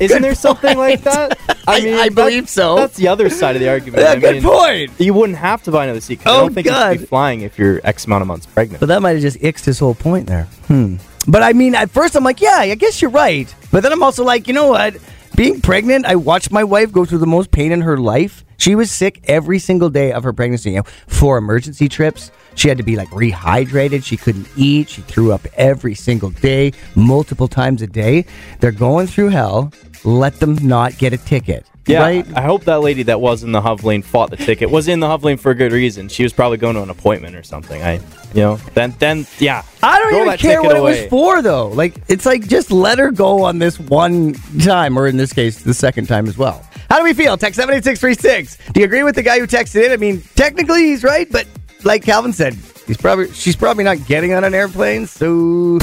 isn't 0.03 0.21
there 0.21 0.35
something 0.35 0.77
like 0.77 1.01
that? 1.05 1.39
I- 1.67 1.81
mean, 1.81 1.95
I 1.95 2.11
that- 2.11 2.15
believe 2.15 2.51
so. 2.51 2.77
That's 2.77 2.97
the 2.97 3.09
other 3.09 3.31
side 3.31 3.57
of 3.57 3.61
the 3.63 3.71
argument. 3.71 4.03
Yeah, 4.03 4.11
I 4.11 4.17
good 4.17 4.35
mean, 4.35 4.43
point. 4.43 4.91
You 5.01 5.15
wouldn't 5.15 5.39
have 5.39 5.63
to 5.63 5.71
buy 5.71 5.85
another 5.85 6.03
seat. 6.03 6.21
'cause 6.21 6.27
I 6.31 6.37
Oh, 6.37 6.41
don't 6.43 6.55
think 6.55 6.67
you 6.67 6.73
should 6.75 6.79
God. 6.79 6.99
be 6.99 7.07
flying 7.07 7.41
if 7.41 7.59
you're 7.59 7.81
X 7.85 8.05
amount 8.05 8.21
of 8.21 8.29
months 8.29 8.45
pregnant. 8.45 8.81
But 8.81 8.89
that 8.91 9.01
might 9.01 9.13
have 9.13 9.23
just 9.23 9.39
ixed 9.43 9.65
his 9.65 9.79
whole 9.79 9.95
point 9.95 10.27
there. 10.27 10.47
Hmm. 10.67 10.97
But 11.27 11.43
I 11.43 11.55
mean, 11.55 11.75
at 11.75 11.89
first 11.91 12.15
I'm 12.17 12.23
like, 12.25 12.43
yeah, 12.43 12.57
I 12.59 12.75
guess 12.75 13.01
you're 13.01 13.11
right. 13.11 13.49
But 13.73 13.83
then 13.83 13.93
I'm 13.93 14.03
also 14.03 14.25
like, 14.25 14.47
you 14.49 14.53
know 14.53 14.67
what? 14.69 14.97
Being 15.37 15.63
pregnant, 15.63 16.05
I 16.05 16.17
watched 16.17 16.51
my 16.51 16.65
wife 16.65 16.93
go 16.93 17.07
through 17.07 17.19
the 17.19 17.27
most 17.27 17.51
pain 17.51 17.73
in 17.73 17.81
her 17.81 17.97
life. 17.97 18.45
She 18.59 18.75
was 18.75 18.91
sick 18.91 19.23
every 19.25 19.59
single 19.59 19.89
day 19.89 20.13
of 20.13 20.23
her 20.25 20.35
pregnancy. 20.35 20.73
You 20.73 20.77
know, 20.79 20.83
four 21.07 21.39
emergency 21.39 21.89
trips. 21.89 22.31
She 22.57 22.69
had 22.69 22.79
to 22.79 22.85
be 22.85 22.97
like 22.97 23.09
rehydrated. 23.11 24.05
She 24.05 24.17
couldn't 24.17 24.49
eat. 24.57 24.89
She 24.89 25.03
threw 25.03 25.33
up 25.33 25.47
every 25.55 25.95
single 25.95 26.31
day, 26.31 26.73
multiple 26.95 27.49
times 27.49 27.83
a 27.83 27.87
day. 27.87 28.25
They're 28.61 28.73
going 28.73 29.07
through 29.07 29.29
hell. 29.29 29.73
Let 30.05 30.41
them 30.41 30.57
not 30.57 30.99
get 30.99 31.13
a 31.13 31.19
ticket. 31.19 31.67
Yeah, 31.87 32.01
Right? 32.01 32.27
I 32.35 32.43
hope 32.43 32.65
that 32.65 32.81
lady 32.81 33.05
that 33.05 33.21
was 33.21 33.45
in 33.45 33.53
the 33.53 33.61
Huv 33.61 33.85
lane 33.85 34.03
fought 34.03 34.31
the 34.31 34.37
ticket. 34.37 34.71
Was 34.71 34.89
in 34.89 34.99
the 34.99 35.07
Huv 35.07 35.23
lane 35.23 35.37
for 35.37 35.53
a 35.53 35.55
good 35.55 35.71
reason. 35.71 36.09
She 36.09 36.25
was 36.25 36.33
probably 36.33 36.59
going 36.59 36.75
to 36.75 36.83
an 36.83 36.91
appointment 36.91 37.37
or 37.37 37.45
something. 37.45 37.81
I, 37.81 37.95
you 38.35 38.43
know, 38.43 38.57
then 38.75 38.95
then 38.99 39.27
yeah. 39.39 39.63
I 39.83 40.01
don't 40.01 40.27
even 40.27 40.39
care 40.39 40.63
what 40.63 40.77
it 40.77 40.83
was 40.83 41.07
for, 41.07 41.43
though. 41.43 41.69
Like, 41.69 41.95
it's 42.09 42.27
like 42.27 42.49
just 42.49 42.73
let 42.73 42.99
her 42.99 43.13
go 43.13 43.45
on 43.45 43.61
this 43.61 43.79
one 43.79 44.35
time, 44.61 44.99
or 44.99 45.07
in 45.07 45.17
this 45.17 45.33
case, 45.33 45.63
the 45.63 45.75
second 45.75 46.07
time 46.07 46.27
as 46.27 46.37
well. 46.37 46.67
How 46.91 46.99
do 46.99 47.05
we 47.05 47.15
feel? 47.15 47.37
Text 47.37 47.57
78636. 47.57 48.73
Do 48.73 48.81
you 48.81 48.87
agree 48.87 49.03
with 49.03 49.15
the 49.15 49.23
guy 49.23 49.39
who 49.39 49.47
texted 49.47 49.87
in? 49.87 49.93
I 49.93 49.97
mean, 49.97 50.23
technically 50.35 50.85
he's 50.85 51.05
right, 51.05 51.31
but 51.31 51.47
like 51.87 52.03
Calvin 52.05 52.33
said, 52.33 52.55
he's 52.87 52.97
probably 52.97 53.33
she's 53.33 53.57
probably 53.57 53.85
not 53.85 54.05
getting 54.07 54.33
on 54.35 54.45
an 54.45 54.55
airplane, 54.55 55.07
so. 55.07 55.79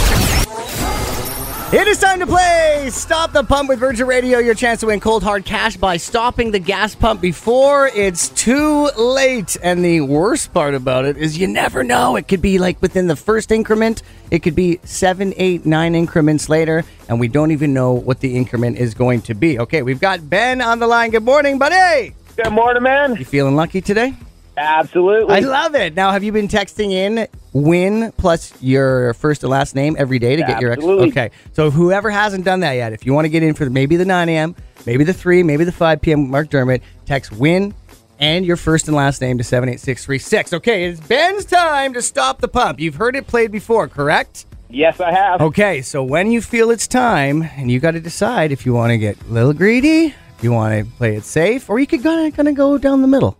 It 1.74 1.88
is 1.88 1.98
time 1.98 2.19
to 2.19 2.27
play 2.27 2.89
Stop 2.91 3.31
the 3.31 3.43
Pump 3.43 3.67
with 3.67 3.79
Virgin 3.79 4.05
Radio. 4.05 4.38
Your 4.38 4.53
chance 4.53 4.81
to 4.81 4.86
win 4.86 5.00
cold 5.00 5.24
hard 5.24 5.43
cash 5.43 5.75
by 5.75 5.98
stopping 5.98 6.51
the 6.51 6.60
gas 6.60 6.93
pump 6.93 7.19
before 7.19 7.88
it's 7.88 8.29
too 8.29 8.91
late. 8.95 9.57
And 9.63 9.83
the 9.83 10.01
worst 10.01 10.53
part 10.53 10.75
about 10.75 11.05
it 11.05 11.17
is 11.17 11.36
you 11.36 11.48
never 11.48 11.83
know. 11.83 12.15
It 12.15 12.27
could 12.27 12.43
be 12.43 12.60
like 12.60 12.79
within 12.79 13.07
the 13.07 13.15
first 13.15 13.51
increment, 13.51 14.03
it 14.29 14.43
could 14.43 14.53
be 14.53 14.79
seven, 14.83 15.33
eight, 15.36 15.65
nine 15.65 15.95
increments 15.95 16.48
later, 16.48 16.83
and 17.10 17.19
we 17.19 17.27
don't 17.27 17.50
even 17.50 17.74
know 17.74 17.93
what 17.93 18.19
the 18.19 18.36
increment 18.36 18.77
is 18.77 18.93
going 18.93 19.24
to 19.24 19.33
be. 19.33 19.57
Okay, 19.57 19.81
we've 19.81 20.01
got 20.01 20.29
Ben 20.29 20.62
on 20.62 20.77
the 20.77 20.86
line. 20.86 21.10
Good 21.10 21.24
morning, 21.24 21.57
buddy. 21.57 22.13
Good 22.36 22.51
morning, 22.51 22.83
man. 22.83 23.15
You 23.15 23.25
feeling 23.25 23.55
lucky 23.55 23.81
today? 23.81 24.13
Absolutely. 24.57 25.36
I 25.36 25.39
love 25.39 25.75
it. 25.75 25.95
Now, 25.95 26.12
have 26.12 26.24
you 26.24 26.31
been 26.31 26.48
texting 26.48 26.91
in 26.91 27.27
win 27.53 28.12
plus 28.17 28.53
your 28.62 29.13
first 29.15 29.43
and 29.43 29.50
last 29.50 29.75
name 29.75 29.95
every 29.98 30.19
day 30.19 30.36
to 30.36 30.43
get 30.43 30.62
your? 30.62 30.74
Absolutely. 30.74 31.10
Okay. 31.10 31.31
So 31.53 31.72
whoever 31.72 32.10
hasn't 32.10 32.45
done 32.45 32.60
that 32.62 32.74
yet, 32.74 32.93
if 32.93 33.05
you 33.05 33.13
want 33.13 33.25
to 33.25 33.29
get 33.29 33.43
in 33.43 33.53
for 33.53 33.69
maybe 33.69 33.95
the 33.95 34.05
9 34.05 34.29
a.m., 34.29 34.55
maybe 34.86 35.03
the 35.03 35.13
3, 35.13 35.43
maybe 35.43 35.63
the 35.63 35.72
5 35.72 36.01
p.m. 36.01 36.29
Mark 36.29 36.50
Dermott, 36.50 36.83
text 37.05 37.31
win 37.31 37.74
and 38.19 38.45
your 38.45 38.55
first 38.55 38.88
and 38.88 38.95
last 38.95 39.22
name 39.22 39.38
to 39.38 39.43
78636. 39.43 40.53
Okay, 40.53 40.86
it's 40.86 41.00
Ben's 41.00 41.45
time 41.45 41.93
to 41.93 42.01
stop 42.01 42.39
the 42.39 42.48
pump. 42.48 42.79
You've 42.79 42.95
heard 42.95 43.15
it 43.15 43.27
played 43.27 43.51
before, 43.51 43.88
correct? 43.88 44.45
yes, 44.69 45.00
I 45.00 45.12
have. 45.12 45.41
Okay, 45.41 45.81
so 45.81 46.03
when 46.03 46.31
you 46.31 46.41
feel 46.41 46.72
it's 46.72 46.88
time, 46.88 47.43
and 47.43 47.69
you 47.69 47.79
got 47.79 47.91
to 47.91 48.00
decide 48.00 48.51
if 48.51 48.65
you 48.65 48.74
want 48.74 48.91
to 48.91 48.98
get 48.98 49.22
a 49.22 49.31
little 49.31 49.53
greedy, 49.53 50.15
if 50.38 50.43
you 50.43 50.51
want 50.51 50.86
to 50.86 50.91
play 50.95 51.15
it 51.15 51.24
safe, 51.24 51.69
or 51.69 51.79
you 51.79 51.88
could 51.88 52.03
gonna, 52.03 52.31
gonna 52.31 52.53
go 52.53 52.77
down 52.77 53.01
the 53.01 53.07
middle. 53.07 53.38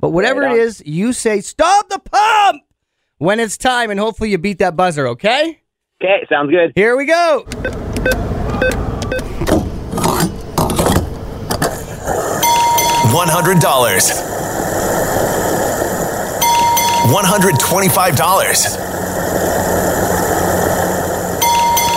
But 0.00 0.10
whatever 0.10 0.42
right 0.42 0.56
it 0.56 0.60
is, 0.60 0.82
you 0.86 1.12
say, 1.12 1.40
stop 1.40 1.88
the 1.88 1.98
pump 1.98 2.62
when 3.18 3.40
it's 3.40 3.56
time, 3.56 3.90
and 3.90 3.98
hopefully 3.98 4.30
you 4.30 4.38
beat 4.38 4.58
that 4.58 4.76
buzzer, 4.76 5.08
okay? 5.08 5.60
Okay, 6.02 6.24
sounds 6.28 6.50
good. 6.50 6.72
Here 6.76 6.96
we 6.96 7.04
go. 7.06 7.44
$100. 13.10 13.58
$125. 17.08 18.78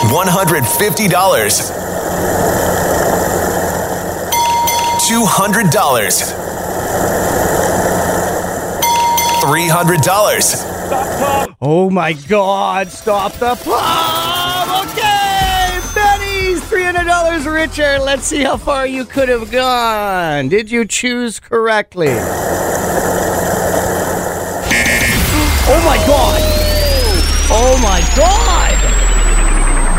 $150. 0.08 1.70
$200. 5.12 6.41
$300. 9.42 11.56
Oh 11.60 11.90
my 11.90 12.12
God, 12.12 12.88
stop 12.92 13.32
the 13.32 13.56
pub! 13.56 13.66
Oh, 13.66 14.86
okay, 14.86 15.80
Betty's 15.92 16.60
$300 16.62 17.52
richer. 17.52 17.98
Let's 17.98 18.22
see 18.24 18.44
how 18.44 18.56
far 18.56 18.86
you 18.86 19.04
could 19.04 19.28
have 19.28 19.50
gone. 19.50 20.48
Did 20.48 20.70
you 20.70 20.84
choose 20.84 21.40
correctly? 21.40 22.06
Oh 25.64 25.80
my 25.84 25.96
God! 26.06 26.40
Oh 27.50 27.76
my 27.82 28.00
God! 28.16 28.78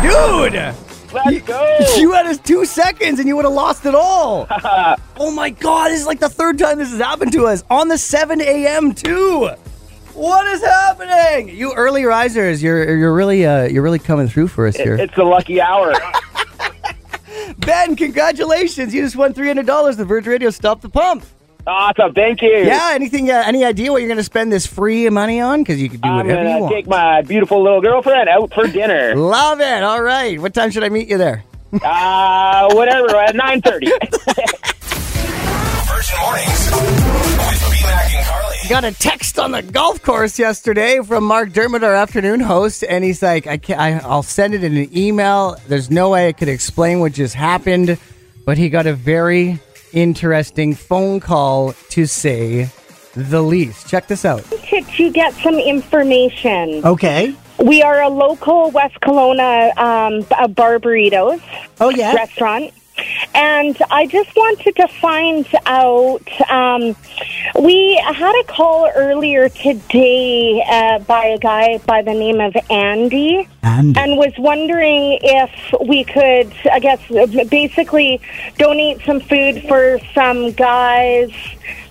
Dude! 0.02 0.54
Let's 1.12 1.42
go! 1.46 1.78
You 2.00 2.12
had 2.12 2.24
us 2.26 2.38
two 2.38 2.64
seconds 2.64 3.18
and 3.18 3.28
you 3.28 3.36
would 3.36 3.44
have 3.44 3.52
lost 3.52 3.84
it 3.84 3.94
all. 3.94 4.46
oh 5.18 5.30
my 5.30 5.50
god, 5.50 5.90
this 5.90 6.00
is 6.00 6.06
like 6.06 6.20
the 6.20 6.28
third 6.28 6.58
time 6.58 6.78
this 6.78 6.90
has 6.90 7.00
happened 7.00 7.32
to 7.32 7.46
us 7.46 7.64
on 7.70 7.88
the 7.88 7.98
7 7.98 8.40
a.m. 8.40 8.92
too. 8.94 9.50
What 10.14 10.46
is 10.46 10.62
happening? 10.62 11.56
You 11.56 11.72
early 11.74 12.04
risers, 12.04 12.62
you're 12.62 12.96
you're 12.96 13.12
really 13.14 13.44
uh, 13.44 13.64
you're 13.64 13.82
really 13.82 13.98
coming 13.98 14.28
through 14.28 14.48
for 14.48 14.66
us 14.66 14.76
here. 14.76 14.94
It's 14.94 15.14
the 15.16 15.24
lucky 15.24 15.60
hour. 15.60 15.92
ben, 17.58 17.96
congratulations! 17.96 18.94
You 18.94 19.02
just 19.02 19.16
won 19.16 19.32
three 19.32 19.48
hundred 19.48 19.66
dollars. 19.66 19.96
The 19.96 20.04
Virgin 20.04 20.30
Radio 20.32 20.50
Stop 20.50 20.82
the 20.82 20.88
Pump. 20.88 21.24
awesome. 21.66 22.14
Thank 22.14 22.42
you. 22.42 22.48
Yeah. 22.48 22.90
Anything? 22.92 23.28
Uh, 23.28 23.42
any 23.44 23.64
idea 23.64 23.90
what 23.90 24.02
you're 24.02 24.08
going 24.08 24.18
to 24.18 24.22
spend 24.22 24.52
this 24.52 24.66
free 24.66 25.08
money 25.10 25.40
on? 25.40 25.62
Because 25.62 25.82
you 25.82 25.88
can 25.88 25.98
do 26.00 26.08
I'm 26.08 26.26
whatever 26.28 26.42
you 26.42 26.48
gonna 26.48 26.60
want. 26.60 26.74
take 26.74 26.86
my 26.86 27.22
beautiful 27.22 27.60
little 27.62 27.80
girlfriend 27.80 28.28
out 28.28 28.52
for 28.54 28.68
dinner. 28.68 29.16
Love 29.16 29.60
it. 29.60 29.82
All 29.82 30.02
right. 30.02 30.40
What 30.40 30.54
time 30.54 30.70
should 30.70 30.84
I 30.84 30.90
meet 30.90 31.08
you 31.08 31.18
there? 31.18 31.42
uh, 31.82 32.72
whatever. 32.72 33.16
At 33.16 33.34
nine 33.34 33.60
thirty. 33.62 33.90
Virgin 36.04 36.20
Mornings 36.20 36.70
with 36.70 37.70
B-Mac 37.70 38.14
and 38.14 38.26
Carly. 38.26 38.56
got 38.68 38.84
a 38.84 38.92
text 38.92 39.38
on 39.38 39.52
the 39.52 39.62
golf 39.62 40.02
course 40.02 40.38
yesterday 40.38 41.00
from 41.02 41.24
Mark 41.24 41.52
Dermott, 41.52 41.82
our 41.82 41.94
afternoon 41.94 42.40
host, 42.40 42.84
and 42.86 43.02
he's 43.02 43.22
like, 43.22 43.46
"I 43.46 43.56
can't. 43.56 43.80
I, 43.80 43.98
I'll 44.06 44.22
send 44.22 44.52
it 44.52 44.62
in 44.62 44.76
an 44.76 44.94
email. 44.96 45.56
There's 45.66 45.90
no 45.90 46.10
way 46.10 46.28
I 46.28 46.32
could 46.32 46.48
explain 46.48 47.00
what 47.00 47.12
just 47.12 47.34
happened, 47.34 47.96
but 48.44 48.58
he 48.58 48.68
got 48.68 48.86
a 48.86 48.92
very 48.92 49.58
interesting 49.94 50.74
phone 50.74 51.20
call 51.20 51.72
to 51.90 52.04
say 52.06 52.68
the 53.14 53.40
least. 53.42 53.88
Check 53.88 54.06
this 54.08 54.26
out. 54.26 54.44
to, 54.44 54.82
to 54.82 55.10
get 55.10 55.32
some 55.34 55.54
information. 55.54 56.84
Okay. 56.84 57.34
We 57.64 57.82
are 57.82 58.02
a 58.02 58.08
local 58.10 58.70
West 58.72 59.00
Kelowna 59.00 59.74
um, 59.78 60.20
b- 60.20 60.26
uh, 60.32 60.48
bar 60.48 60.78
burritos 60.80 61.40
Oh 61.80 61.88
yeah. 61.88 62.12
restaurant. 62.12 62.74
And 63.34 63.76
I 63.90 64.06
just 64.06 64.34
wanted 64.36 64.76
to 64.76 64.88
find 64.88 65.46
out. 65.66 66.22
Um, 66.50 66.96
we 67.60 68.00
had 68.04 68.40
a 68.40 68.44
call 68.44 68.90
earlier 68.94 69.48
today 69.48 70.62
uh, 70.68 71.00
by 71.00 71.26
a 71.26 71.38
guy 71.38 71.78
by 71.78 72.02
the 72.02 72.14
name 72.14 72.40
of 72.40 72.54
Andy, 72.70 73.48
And 73.62 73.96
and 73.96 74.16
was 74.16 74.32
wondering 74.38 75.18
if 75.22 75.74
we 75.86 76.04
could, 76.04 76.52
I 76.70 76.78
guess, 76.78 77.00
basically 77.48 78.20
donate 78.58 79.02
some 79.04 79.20
food 79.20 79.64
for 79.66 79.98
some 80.14 80.52
guys 80.52 81.30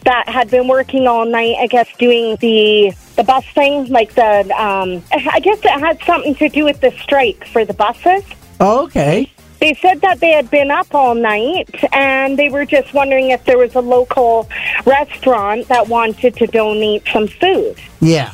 that 0.05 0.27
had 0.27 0.49
been 0.49 0.67
working 0.67 1.07
all 1.07 1.25
night. 1.25 1.55
I 1.59 1.67
guess 1.67 1.87
doing 1.97 2.37
the 2.37 2.93
the 3.15 3.23
bus 3.23 3.45
thing, 3.53 3.87
like 3.87 4.13
the. 4.15 4.49
Um, 4.57 5.03
I 5.11 5.39
guess 5.39 5.59
it 5.59 5.79
had 5.79 6.01
something 6.05 6.35
to 6.35 6.49
do 6.49 6.65
with 6.65 6.81
the 6.81 6.91
strike 7.01 7.45
for 7.45 7.65
the 7.65 7.73
buses. 7.73 8.23
okay. 8.59 9.32
They 9.63 9.75
said 9.75 10.01
that 10.01 10.19
they 10.19 10.31
had 10.31 10.51
been 10.51 10.71
up 10.71 10.93
all 10.93 11.15
night 11.15 11.73
and 11.93 12.37
they 12.37 12.49
were 12.49 12.65
just 12.65 12.93
wondering 12.93 13.29
if 13.29 13.45
there 13.45 13.57
was 13.57 13.73
a 13.75 13.79
local 13.79 14.49
restaurant 14.85 15.69
that 15.69 15.87
wanted 15.87 16.35
to 16.35 16.47
donate 16.47 17.03
some 17.13 17.29
food. 17.29 17.77
Yeah. 18.01 18.33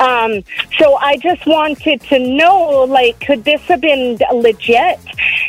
Um, 0.00 0.42
so 0.76 0.96
I 0.96 1.16
just 1.18 1.46
wanted 1.46 2.00
to 2.00 2.18
know, 2.18 2.86
like, 2.88 3.20
could 3.20 3.44
this 3.44 3.60
have 3.62 3.82
been 3.82 4.18
legit? 4.34 4.98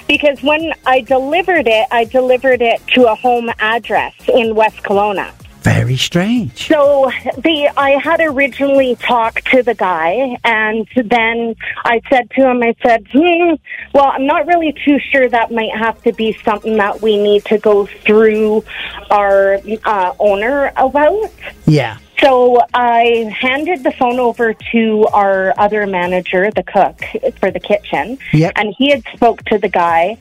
Because 0.08 0.44
when 0.44 0.72
I 0.86 1.01
delivered 1.01 1.65
it, 1.65 1.88
I 1.89 2.03
delivered 2.03 2.62
it 2.62 2.86
to 2.89 3.12
a 3.12 3.15
home 3.15 3.50
address 3.58 4.13
in 4.32 4.53
West 4.53 4.77
Kelowna. 4.84 5.32
Very 5.65 5.98
strange. 5.98 6.67
So 6.67 7.12
the 7.39 7.72
I 7.75 7.98
had 7.98 8.22
originally 8.22 8.95
talked 8.98 9.48
to 9.48 9.63
the 9.63 9.74
guy, 9.74 10.38
and 10.43 10.88
then 10.95 11.55
I 11.84 12.01
said 12.07 12.29
to 12.36 12.51
him, 12.51 12.62
I 12.62 12.75
said, 12.86 13.07
hmm, 13.12 13.55
"Well, 13.91 14.05
I'm 14.05 14.27
not 14.27 14.45
really 14.45 14.75
too 14.86 15.00
sure. 15.12 15.27
That 15.27 15.51
might 15.51 15.75
have 15.75 16.00
to 16.03 16.13
be 16.13 16.38
something 16.45 16.77
that 16.77 17.01
we 17.01 17.17
need 17.17 17.45
to 17.45 17.57
go 17.57 17.88
through 17.88 18.63
our 19.10 19.60
uh, 19.86 20.13
owner 20.19 20.72
about." 20.77 21.31
Yeah. 21.65 21.98
So 22.25 22.60
I 22.74 23.32
handed 23.39 23.84
the 23.84 23.91
phone 23.91 24.20
over 24.20 24.55
to 24.72 25.08
our 25.13 25.53
other 25.60 25.86
manager, 25.86 26.50
the 26.50 26.63
cook 26.63 27.00
for 27.39 27.51
the 27.51 27.60
kitchen, 27.60 28.17
Yep. 28.34 28.53
and 28.55 28.74
he 28.75 28.89
had 28.89 29.03
spoke 29.13 29.44
to 29.46 29.60
the 29.60 29.70
guy, 29.70 30.17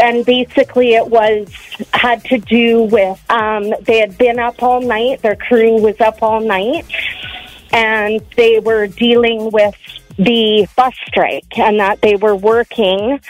and 0.00 0.24
basically 0.24 0.94
it 0.94 1.06
was 1.06 1.46
had 1.92 2.24
to 2.24 2.38
do 2.38 2.84
with 2.84 3.22
um, 3.30 3.74
they 3.82 3.98
had 3.98 4.16
been 4.16 4.38
up 4.38 4.62
all 4.62 4.80
night, 4.80 5.20
their 5.20 5.36
crew 5.36 5.82
was 5.82 6.00
up 6.00 6.22
all 6.22 6.40
night, 6.40 6.86
and 7.72 8.22
they 8.38 8.58
were 8.60 8.86
dealing 8.86 9.50
with 9.50 9.74
the 10.16 10.66
bus 10.76 10.94
strike, 11.06 11.58
and 11.58 11.78
that 11.78 12.00
they 12.00 12.16
were 12.16 12.34
working 12.36 13.20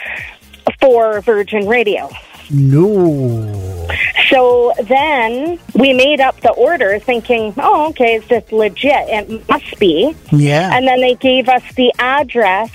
for 0.79 1.19
Virgin 1.19 1.67
Radio. 1.67 2.09
No. 2.51 3.87
So 4.29 4.73
then 4.83 5.59
we 5.73 5.93
made 5.93 6.19
up 6.19 6.39
the 6.41 6.51
order 6.51 6.99
thinking, 6.99 7.53
oh, 7.57 7.89
okay, 7.89 8.15
it's 8.15 8.27
just 8.27 8.51
legit. 8.51 9.09
It 9.09 9.47
must 9.49 9.77
be. 9.79 10.15
Yeah. 10.31 10.75
And 10.75 10.87
then 10.87 11.01
they 11.01 11.15
gave 11.15 11.49
us 11.49 11.63
the 11.75 11.93
address 11.99 12.71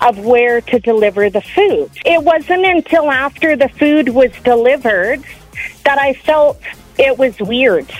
of 0.00 0.18
where 0.18 0.60
to 0.62 0.78
deliver 0.78 1.30
the 1.30 1.40
food. 1.40 1.90
It 2.04 2.22
wasn't 2.22 2.64
until 2.64 3.10
after 3.10 3.56
the 3.56 3.68
food 3.68 4.10
was 4.10 4.32
delivered 4.44 5.22
that 5.84 5.98
I 5.98 6.14
felt 6.14 6.60
it 6.98 7.18
was 7.18 7.38
weird 7.40 7.90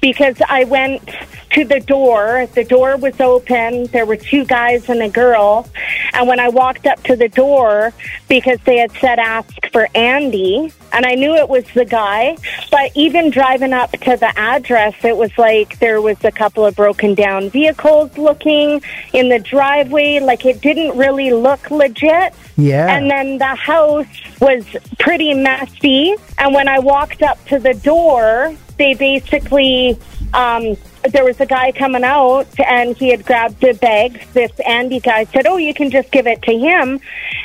because 0.00 0.36
I 0.48 0.64
went 0.64 1.02
to 1.50 1.64
the 1.64 1.80
door. 1.80 2.46
The 2.54 2.64
door 2.64 2.96
was 2.96 3.18
open. 3.20 3.84
There 3.86 4.04
were 4.04 4.16
two 4.16 4.44
guys 4.44 4.88
and 4.88 5.02
a 5.02 5.08
girl. 5.08 5.68
And 6.12 6.28
when 6.28 6.40
I 6.40 6.48
walked 6.48 6.86
up 6.86 7.02
to 7.04 7.16
the 7.16 7.28
door, 7.28 7.92
because 8.28 8.58
they 8.64 8.78
had 8.78 8.92
said 8.92 9.18
ask 9.18 9.50
for 9.72 9.88
Andy, 9.94 10.72
and 10.92 11.06
I 11.06 11.14
knew 11.14 11.34
it 11.34 11.48
was 11.48 11.64
the 11.74 11.84
guy, 11.84 12.36
but 12.70 12.90
even 12.94 13.30
driving 13.30 13.72
up 13.72 13.92
to 13.92 14.16
the 14.16 14.32
address, 14.38 14.94
it 15.04 15.16
was 15.16 15.36
like 15.38 15.78
there 15.78 16.00
was 16.00 16.22
a 16.24 16.32
couple 16.32 16.64
of 16.64 16.74
broken 16.76 17.14
down 17.14 17.50
vehicles 17.50 18.16
looking 18.18 18.82
in 19.12 19.28
the 19.28 19.38
driveway. 19.38 20.20
Like 20.20 20.44
it 20.44 20.60
didn't 20.60 20.96
really 20.96 21.32
look 21.32 21.70
legit. 21.70 22.34
Yeah. 22.56 22.94
And 22.94 23.10
then 23.10 23.38
the 23.38 23.54
house 23.54 24.06
was 24.40 24.64
pretty 24.98 25.34
messy. 25.34 26.14
And 26.38 26.54
when 26.54 26.68
I 26.68 26.78
walked 26.78 27.22
up 27.22 27.42
to 27.46 27.58
the 27.58 27.74
door, 27.74 28.54
they 28.78 28.94
basically, 28.94 29.98
um, 30.34 30.76
there 31.10 31.24
was 31.24 31.40
a 31.40 31.46
guy 31.46 31.72
coming 31.72 32.04
out 32.04 32.48
and 32.60 32.96
he 32.96 33.10
had 33.10 33.24
grabbed 33.24 33.60
the 33.60 33.74
bags. 33.74 34.20
This 34.32 34.52
Andy 34.60 35.00
guy 35.00 35.24
said, 35.24 35.46
Oh, 35.46 35.56
you 35.56 35.74
can 35.74 35.90
just 35.90 36.10
give 36.10 36.26
it 36.26 36.42
to 36.42 36.52
him. 36.52 37.00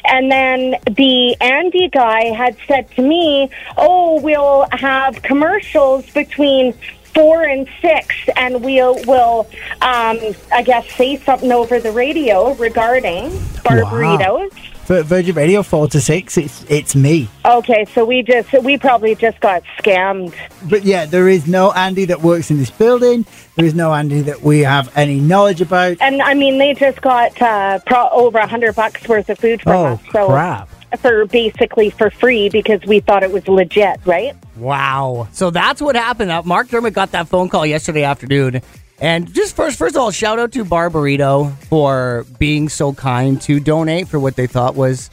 And 0.05 0.31
then 0.31 0.75
the 0.85 1.35
Andy 1.39 1.89
guy 1.89 2.25
had 2.25 2.57
said 2.67 2.91
to 2.91 3.01
me, 3.01 3.49
Oh, 3.77 4.19
we'll 4.21 4.67
have 4.71 5.21
commercials 5.21 6.09
between 6.11 6.73
four 7.13 7.43
and 7.43 7.67
six, 7.81 8.15
and 8.35 8.63
we'll 8.63 8.95
will 9.05 9.47
um, 9.81 10.19
I 10.51 10.63
guess 10.63 10.89
say 10.93 11.17
something 11.17 11.51
over 11.51 11.79
the 11.79 11.91
radio 11.91 12.53
regarding 12.55 13.29
Bar 13.63 13.81
Burritos. 13.83 14.51
For 14.53 14.70
Virgin 14.91 15.35
Radio 15.35 15.63
4 15.63 15.87
to 15.89 16.01
6, 16.01 16.37
it's, 16.37 16.65
it's 16.69 16.95
me. 16.95 17.29
Okay, 17.45 17.85
so 17.93 18.03
we 18.03 18.21
just 18.23 18.51
we 18.63 18.77
probably 18.77 19.15
just 19.15 19.39
got 19.39 19.63
scammed. 19.79 20.33
But 20.69 20.83
yeah, 20.83 21.05
there 21.05 21.29
is 21.29 21.47
no 21.47 21.71
Andy 21.71 22.05
that 22.05 22.21
works 22.21 22.51
in 22.51 22.57
this 22.57 22.69
building. 22.71 23.25
There 23.55 23.65
is 23.65 23.73
no 23.73 23.93
Andy 23.93 24.21
that 24.21 24.41
we 24.41 24.59
have 24.59 24.91
any 24.97 25.19
knowledge 25.19 25.61
about. 25.61 25.97
And 26.01 26.21
I 26.21 26.33
mean, 26.33 26.57
they 26.57 26.73
just 26.73 27.01
got 27.01 27.41
uh, 27.41 27.79
pro- 27.85 28.09
over 28.09 28.37
a 28.37 28.47
hundred 28.47 28.75
bucks 28.75 29.07
worth 29.07 29.29
of 29.29 29.39
food 29.39 29.61
from 29.61 29.71
Oh, 29.73 29.85
us. 29.93 30.01
So 30.11 30.27
crap. 30.27 30.69
for 30.99 31.25
basically 31.25 31.89
for 31.89 32.09
free 32.09 32.49
because 32.49 32.81
we 32.85 32.99
thought 32.99 33.23
it 33.23 33.31
was 33.31 33.47
legit, 33.47 33.99
right? 34.05 34.35
Wow. 34.57 35.27
So 35.31 35.49
that's 35.51 35.81
what 35.81 35.95
happened. 35.95 36.31
Uh, 36.31 36.43
Mark 36.43 36.67
Dermott 36.67 36.93
got 36.93 37.11
that 37.11 37.27
phone 37.29 37.47
call 37.49 37.65
yesterday 37.65 38.03
afternoon. 38.03 38.61
And 39.01 39.33
just 39.33 39.55
first, 39.55 39.79
first 39.79 39.95
of 39.95 40.01
all, 40.01 40.11
shout 40.11 40.37
out 40.37 40.51
to 40.51 40.63
Bar 40.63 40.91
Burrito 40.91 41.51
for 41.63 42.23
being 42.37 42.69
so 42.69 42.93
kind 42.93 43.41
to 43.41 43.59
donate 43.59 44.07
for 44.07 44.19
what 44.19 44.35
they 44.35 44.45
thought 44.45 44.75
was 44.75 45.09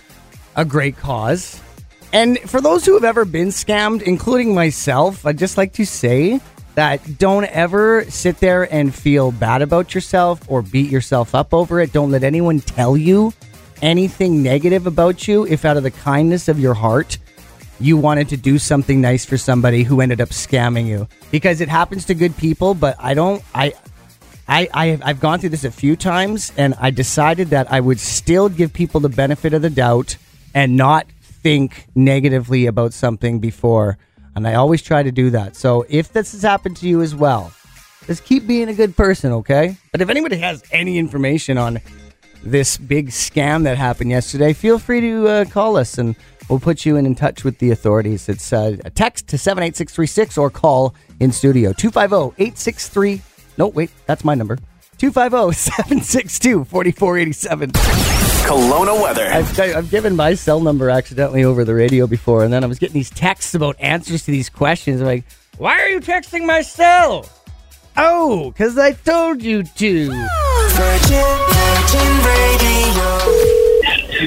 a 0.57 0.65
great 0.67 0.99
cause. 0.99 1.61
And 2.13 2.39
for 2.41 2.61
those 2.61 2.85
who 2.85 2.93
have 2.95 3.05
ever 3.05 3.25
been 3.25 3.49
scammed, 3.49 4.03
including 4.03 4.55
myself, 4.55 5.25
I'd 5.25 5.39
just 5.39 5.57
like 5.57 5.73
to 5.75 5.87
say 5.87 6.39
that 6.75 7.19
don't 7.19 7.45
ever 7.47 8.05
sit 8.11 8.39
there 8.41 8.73
and 8.73 8.95
feel 8.95 9.33
bad 9.33 9.63
about 9.63 9.95
yourself 9.95 10.43
or 10.49 10.61
beat 10.61 10.91
yourself 10.91 11.35
up 11.35 11.55
over 11.55 11.81
it. 11.81 11.93
Don't 11.93 12.11
let 12.11 12.25
anyone 12.25 12.61
tell 12.61 12.95
you 12.95 13.33
anything 13.81 14.43
negative 14.43 14.87
about 14.87 15.27
you 15.27 15.47
if 15.47 15.65
out 15.65 15.79
of 15.79 15.83
the 15.83 15.91
kindness 15.91 16.49
of 16.49 16.61
your 16.61 16.75
heart 16.75 17.17
you 17.81 17.97
wanted 17.97 18.29
to 18.29 18.37
do 18.37 18.59
something 18.59 19.01
nice 19.01 19.25
for 19.25 19.37
somebody 19.37 19.83
who 19.83 20.01
ended 20.01 20.21
up 20.21 20.31
scamming 20.31 20.87
you 20.87 21.07
because 21.31 21.61
it 21.61 21.69
happens 21.69 22.05
to 22.05 22.15
good 22.15 22.37
people 22.37 22.75
but 22.75 22.97
i 22.99 23.15
don't 23.15 23.43
i 23.55 23.73
I, 24.49 24.69
I 24.73 24.99
I've 25.03 25.21
gone 25.21 25.41
through 25.41 25.51
this 25.51 25.65
a 25.65 25.71
few 25.71 25.95
times, 25.95 26.53
and 26.57 26.75
I 26.81 26.91
decided 26.91 27.49
that 27.49 27.71
I 27.71 27.81
would 27.81 28.01
still 28.01 28.49
give 28.49 28.73
people 28.73 28.99
the 29.01 29.11
benefit 29.11 29.53
of 29.53 29.61
the 29.61 29.69
doubt 29.69 30.17
and 30.55 30.75
not 30.77 31.07
think 31.21 31.87
negatively 31.95 32.67
about 32.67 32.95
something 32.95 33.41
before. 33.41 33.99
And 34.35 34.49
I 34.49 34.55
always 34.55 34.83
try 34.83 35.03
to 35.03 35.13
do 35.13 35.31
that. 35.31 35.55
So 35.57 35.85
if 35.89 36.13
this 36.13 36.33
has 36.33 36.43
happened 36.43 36.77
to 36.79 36.89
you 36.89 37.03
as 37.03 37.15
well, 37.15 37.53
just 38.07 38.25
keep 38.25 38.47
being 38.47 38.69
a 38.69 38.75
good 38.75 38.97
person, 38.97 39.33
okay? 39.33 39.77
But 39.93 40.01
if 40.01 40.09
anybody 40.09 40.39
has 40.39 40.63
any 40.73 40.97
information 40.97 41.59
on 41.59 41.81
this 42.43 42.79
big 42.79 43.09
scam 43.09 43.65
that 43.65 43.77
happened 43.77 44.11
yesterday, 44.11 44.53
feel 44.55 44.79
free 44.79 45.03
to 45.03 45.29
uh, 45.29 45.45
call 45.45 45.77
us 45.77 45.99
and 45.99 46.17
we'll 46.49 46.61
put 46.61 46.85
you 46.87 46.97
in, 46.97 47.07
in 47.07 47.15
touch 47.15 47.45
with 47.45 47.59
the 47.59 47.71
authorities. 47.71 48.29
It's 48.29 48.53
uh, 48.53 48.77
a 48.85 48.91
text 48.91 49.29
to 49.29 49.39
78636 49.39 50.39
or 50.39 50.51
call 50.51 50.95
in 51.21 51.33
studio 51.33 51.73
250 51.73 52.43
863. 52.43 53.23
No, 53.57 53.69
wait, 53.69 53.91
that's 54.07 54.25
my 54.25 54.35
number. 54.35 54.59
250 54.99 55.53
762 55.55 56.65
4487. 56.65 57.71
Kelowna 58.49 59.01
weather. 59.01 59.27
I've, 59.27 59.61
I've 59.61 59.91
given 59.91 60.17
my 60.17 60.35
cell 60.35 60.61
number 60.61 60.91
accidentally 60.91 61.45
over 61.45 61.65
the 61.65 61.75
radio 61.75 62.07
before, 62.07 62.45
and 62.45 62.53
then 62.53 62.65
I 62.65 62.67
was 62.67 62.79
getting 62.79 62.95
these 62.95 63.11
texts 63.11 63.55
about 63.55 63.77
answers 63.79 64.25
to 64.25 64.31
these 64.31 64.49
questions. 64.49 65.01
I'm 65.01 65.07
like, 65.07 65.25
why 65.59 65.79
are 65.81 65.89
you 65.89 66.01
texting 66.01 66.47
my 66.47 66.63
cell? 66.63 67.29
Oh, 67.97 68.51
because 68.53 68.79
I 68.79 68.93
told 68.93 69.43
you 69.43 69.63
to. 69.65 70.07
Virgin, 70.07 71.25
Virgin 71.51 72.25
Radio. 72.25 73.48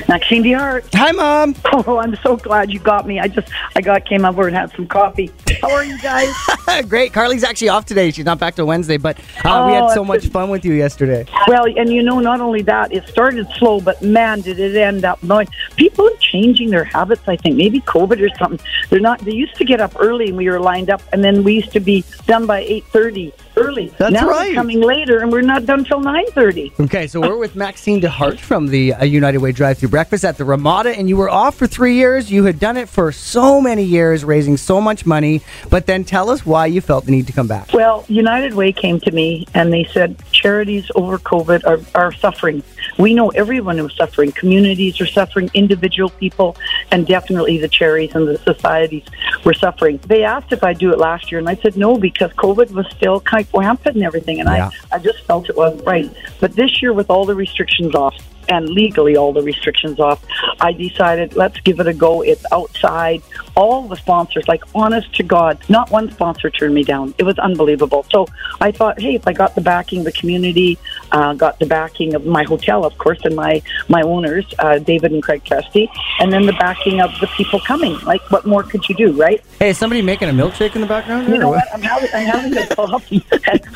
Maxine 0.08 0.44
DeHart. 0.44 0.94
Hi, 0.96 1.12
Mom. 1.12 1.56
Oh, 1.74 1.98
I'm 2.00 2.16
so 2.18 2.36
glad 2.38 2.72
you 2.72 2.80
got 2.80 3.08
me. 3.08 3.20
I 3.20 3.28
just 3.28 3.50
I 3.76 3.82
got 3.82 4.06
came 4.06 4.26
over 4.26 4.48
and 4.48 4.56
had 4.56 4.72
some 4.76 4.88
coffee. 4.88 5.32
How 5.62 5.72
are 5.72 5.84
you 5.84 5.98
guys? 6.00 6.34
Great. 6.90 7.14
Carly's 7.14 7.44
actually 7.44 7.70
off 7.70 7.86
today. 7.86 8.12
She's 8.12 8.26
not 8.26 8.40
back 8.40 8.56
till 8.56 8.68
Wednesday, 8.68 8.98
but 8.98 9.18
uh, 9.44 9.66
we 9.68 9.74
had 9.74 9.84
Oh, 9.84 9.94
so 9.94 10.04
much 10.06 10.28
fun 10.28 10.50
with 10.50 10.64
you 10.66 10.74
yesterday. 10.74 11.26
well, 11.48 11.66
and 11.66 11.90
you 11.92 12.04
know, 12.04 12.20
not 12.20 12.42
only 12.42 12.62
that, 12.64 12.92
it 12.94 13.08
started 13.08 13.48
slow, 13.58 13.80
but 13.82 14.02
man, 14.02 14.42
did 14.42 14.60
it 14.60 14.76
end 14.76 15.06
up 15.06 15.20
going. 15.26 15.48
People 15.76 16.08
are 16.08 16.18
changing 16.20 16.70
their 16.70 16.84
habits. 16.84 17.22
I 17.28 17.36
think 17.36 17.56
maybe 17.56 17.82
COVID 17.82 18.22
or 18.22 18.36
something. 18.38 18.66
They're 18.90 19.00
not. 19.00 19.20
They 19.20 19.34
used 19.34 19.56
to 19.56 19.66
get 19.66 19.82
up 19.82 19.94
early 20.00 20.28
and 20.30 20.38
we 20.38 20.50
were 20.50 20.60
lined 20.60 20.90
up, 20.90 21.02
and 21.14 21.24
then 21.24 21.44
we 21.44 21.54
used 21.56 21.72
to 21.74 21.80
be 21.80 22.04
done 22.28 22.46
by 22.46 22.60
eight 22.60 22.86
thirty 22.86 23.34
early. 23.58 23.88
That's 23.98 24.14
now 24.14 24.28
right. 24.28 24.56
Coming 24.56 24.82
later, 24.82 25.20
and 25.20 25.32
we're 25.32 25.42
not 25.42 25.66
done 25.66 25.84
till 25.84 26.00
nine 26.00 26.26
thirty. 26.28 26.72
Okay, 26.80 27.08
so 27.08 27.20
we're 27.20 27.38
with 27.38 27.56
Maxine 27.56 28.02
DeHart 28.02 28.40
from 28.40 28.68
the 28.68 28.94
uh, 28.94 29.04
United 29.04 29.40
Way 29.40 29.52
drive-through 29.52 29.90
breakfast 29.90 30.24
at 30.26 30.38
the 30.38 30.46
Ramada, 30.46 30.90
and 30.98 31.10
you 31.10 31.18
were 31.18 31.30
off 31.30 31.56
for 31.56 31.68
three 31.68 31.96
years. 31.96 32.32
You 32.32 32.46
had 32.46 32.60
done 32.60 32.78
it 32.78 32.90
for 32.90 33.12
so 33.12 33.62
many 33.62 33.84
years, 33.84 34.24
raising 34.24 34.58
so 34.58 34.82
much 34.82 35.06
money. 35.06 35.42
But 35.70 35.86
then 35.86 36.04
tell 36.04 36.30
us 36.30 36.46
why 36.46 36.66
you 36.68 36.82
felt 36.82 37.06
the 37.06 37.12
need 37.12 37.28
to 37.28 37.34
come 37.34 37.48
back. 37.48 37.74
Well, 37.74 38.06
United 38.08 38.54
Way 38.54 38.72
came 38.74 39.00
to 39.02 39.12
me 39.12 39.48
and 39.54 39.72
they 39.72 39.84
said 39.86 40.22
charities 40.32 40.90
over 40.96 41.18
COVID 41.18 41.66
are, 41.66 41.80
are 42.00 42.12
suffering. 42.14 42.64
We 42.98 43.14
know 43.14 43.30
everyone 43.30 43.80
is 43.80 43.94
suffering. 43.96 44.32
Communities 44.32 45.00
are 45.02 45.06
suffering, 45.06 45.50
individual 45.54 46.10
people, 46.10 46.56
and 46.92 47.08
definitely 47.08 47.58
the 47.58 47.68
charities 47.68 48.16
and 48.16 48.28
the 48.28 48.38
societies 48.40 49.04
were 49.44 49.54
suffering. 49.54 50.00
They 50.08 50.24
asked 50.24 50.52
if 50.52 50.64
I'd 50.64 50.78
do 50.78 50.92
it 50.92 50.98
last 50.98 51.32
year, 51.32 51.40
and 51.40 51.50
I 51.50 51.56
said 51.56 51.78
no 51.78 51.98
because 51.98 52.32
COVID 52.34 52.72
was 52.72 52.88
still 52.92 53.20
kind 53.22 53.46
of 53.46 53.54
rampant 53.54 53.96
and 53.96 54.06
everything, 54.06 54.40
and 54.40 54.50
Yeah. 54.50 54.70
I, 54.92 54.96
I 54.96 55.00
just 55.00 55.20
felt 55.26 55.50
it 55.50 55.56
wasn't 55.56 55.86
right. 55.86 56.10
But 56.40 56.56
this 56.56 56.82
year, 56.82 56.94
with 56.94 57.10
all 57.10 57.26
the 57.26 57.36
restrictions 57.36 57.96
off, 57.96 58.16
and 58.50 58.70
legally 58.70 59.16
all 59.16 59.34
the 59.34 59.42
restrictions 59.42 60.00
off, 60.00 60.24
I 60.60 60.74
decided 60.74 61.36
let's 61.36 61.60
give 61.62 61.80
it 61.80 61.88
a 61.88 61.94
go. 61.94 62.22
It's 62.22 62.46
outside. 62.52 63.22
All 63.56 63.88
the 63.88 63.96
sponsors, 63.96 64.48
like 64.48 64.64
honest 64.76 65.14
to 65.16 65.24
God, 65.24 65.60
not 65.70 65.90
one 65.92 66.12
sponsor 66.12 66.50
turned 66.50 66.74
me 66.74 66.84
down. 66.84 67.14
It 67.18 67.24
was 67.24 67.38
unbelievable. 67.40 68.06
So 68.12 68.28
I 68.60 68.72
thought, 68.72 69.00
hey, 69.00 69.16
if 69.16 69.28
I 69.28 69.34
got 69.34 69.56
the 69.56 69.62
backing 69.62 70.00
of 70.00 70.06
the 70.06 70.12
community, 70.12 70.78
uh, 71.12 71.34
got 71.34 71.60
the 71.60 71.66
backing 71.66 72.14
of 72.16 72.26
my 72.26 72.44
hotel, 72.44 72.86
of 72.86 72.98
course, 72.98 73.20
and 73.24 73.36
my 73.36 73.62
my 73.88 74.02
owners, 74.02 74.46
uh, 74.60 74.80
David 74.80 75.12
and 75.12 75.22
Craig 75.24 75.44
Festy, 75.46 75.88
and 76.20 76.32
then 76.32 76.46
the 76.46 76.54
backing 76.54 77.02
of 77.02 77.12
the 77.20 77.28
people 77.28 77.60
coming. 77.60 77.98
Like, 78.00 78.22
what 78.32 78.46
more 78.46 78.64
could 78.64 78.88
you 78.90 78.96
do, 78.96 79.12
right? 79.14 79.44
Hey, 79.60 79.70
is 79.70 79.78
somebody 79.78 80.02
making 80.02 80.30
a 80.30 80.34
milkshake 80.34 80.76
in 80.76 80.82
the 80.82 80.88
background? 80.88 81.28
You 81.30 81.38
know 81.38 81.50
what? 81.50 81.68
I'm 81.74 81.82
having, 81.82 82.10
I'm 82.14 82.26
having 82.26 82.58
a 82.58 82.68
coffee. 82.76 83.26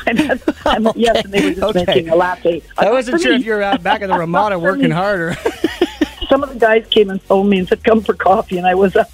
and, 0.06 0.30
and, 0.66 0.92
yes, 0.96 1.24
and 1.24 1.32
they 1.32 1.44
were 1.44 1.50
just 1.54 1.62
Okay. 1.62 1.84
making 1.86 2.08
a 2.08 2.16
latte. 2.16 2.62
I 2.78 2.90
wasn't 2.90 3.20
sure 3.20 3.32
me. 3.32 3.38
if 3.40 3.44
you 3.46 3.52
were 3.52 3.62
out 3.62 3.82
back 3.82 4.02
at 4.02 4.08
the 4.08 4.18
Ramada 4.18 4.58
working 4.58 4.90
harder. 4.90 5.36
some 6.28 6.42
of 6.42 6.48
the 6.52 6.58
guys 6.58 6.86
came 6.90 7.10
and 7.10 7.20
phoned 7.22 7.50
me 7.50 7.58
and 7.58 7.68
said, 7.68 7.84
"Come 7.84 8.02
for 8.02 8.14
coffee," 8.14 8.58
and 8.58 8.66
I 8.66 8.74
was 8.74 8.96
up 8.96 9.10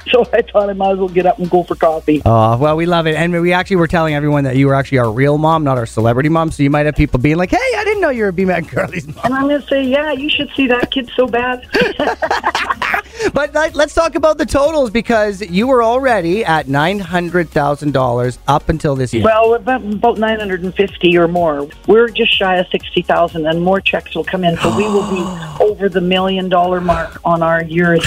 so 0.08 0.26
I 0.32 0.42
thought 0.42 0.70
I 0.70 0.72
might 0.72 0.92
as 0.92 0.98
well 0.98 1.08
get 1.08 1.26
up 1.26 1.38
and 1.38 1.50
go 1.50 1.62
for 1.62 1.74
coffee. 1.74 2.22
Oh, 2.24 2.56
well, 2.56 2.76
we 2.76 2.86
love 2.86 3.06
it. 3.06 3.14
And 3.14 3.32
we 3.32 3.52
actually 3.52 3.76
were 3.76 3.88
telling 3.88 4.14
everyone 4.14 4.44
that 4.44 4.56
you 4.56 4.66
were 4.66 4.74
actually 4.74 4.98
our 4.98 5.10
real 5.10 5.38
mom, 5.38 5.64
not 5.64 5.78
our 5.78 5.86
celebrity 5.86 6.28
mom. 6.28 6.50
So 6.50 6.62
you 6.62 6.70
might 6.70 6.86
have 6.86 6.96
people 6.96 7.20
being 7.20 7.36
like, 7.36 7.50
hey, 7.50 7.56
I 7.76 7.84
didn't 7.84 8.00
know 8.00 8.10
you 8.10 8.24
were 8.24 8.32
BMAC 8.32 8.58
and 8.58 8.68
Carly's 8.68 9.06
mom. 9.06 9.20
And 9.24 9.34
I'm 9.34 9.48
going 9.48 9.60
to 9.60 9.66
say, 9.66 9.84
yeah, 9.84 10.12
you 10.12 10.30
should 10.30 10.50
see 10.56 10.66
that 10.68 10.90
kid 10.90 11.10
so 11.16 11.26
bad. 11.26 11.66
But 13.32 13.54
like, 13.54 13.74
let's 13.74 13.94
talk 13.94 14.16
about 14.16 14.38
the 14.38 14.46
totals 14.46 14.90
because 14.90 15.40
you 15.40 15.66
were 15.66 15.82
already 15.82 16.44
at 16.44 16.66
$900,000 16.66 18.38
up 18.46 18.68
until 18.68 18.96
this 18.96 19.14
year. 19.14 19.24
well, 19.24 19.54
about, 19.54 19.82
about 19.82 20.18
950 20.18 21.16
or 21.18 21.28
more. 21.28 21.68
We're 21.86 22.08
just 22.08 22.36
shy 22.36 22.56
of 22.56 22.66
60,000 22.68 23.46
and 23.46 23.62
more 23.62 23.80
checks 23.80 24.14
will 24.14 24.24
come 24.24 24.44
in. 24.44 24.56
So 24.58 24.76
we 24.76 24.84
will 24.84 25.08
be 25.10 25.24
over 25.64 25.88
the 25.88 26.00
million 26.00 26.48
dollar 26.48 26.80
mark 26.80 27.20
on 27.24 27.42
our 27.42 27.64
years. 27.64 28.04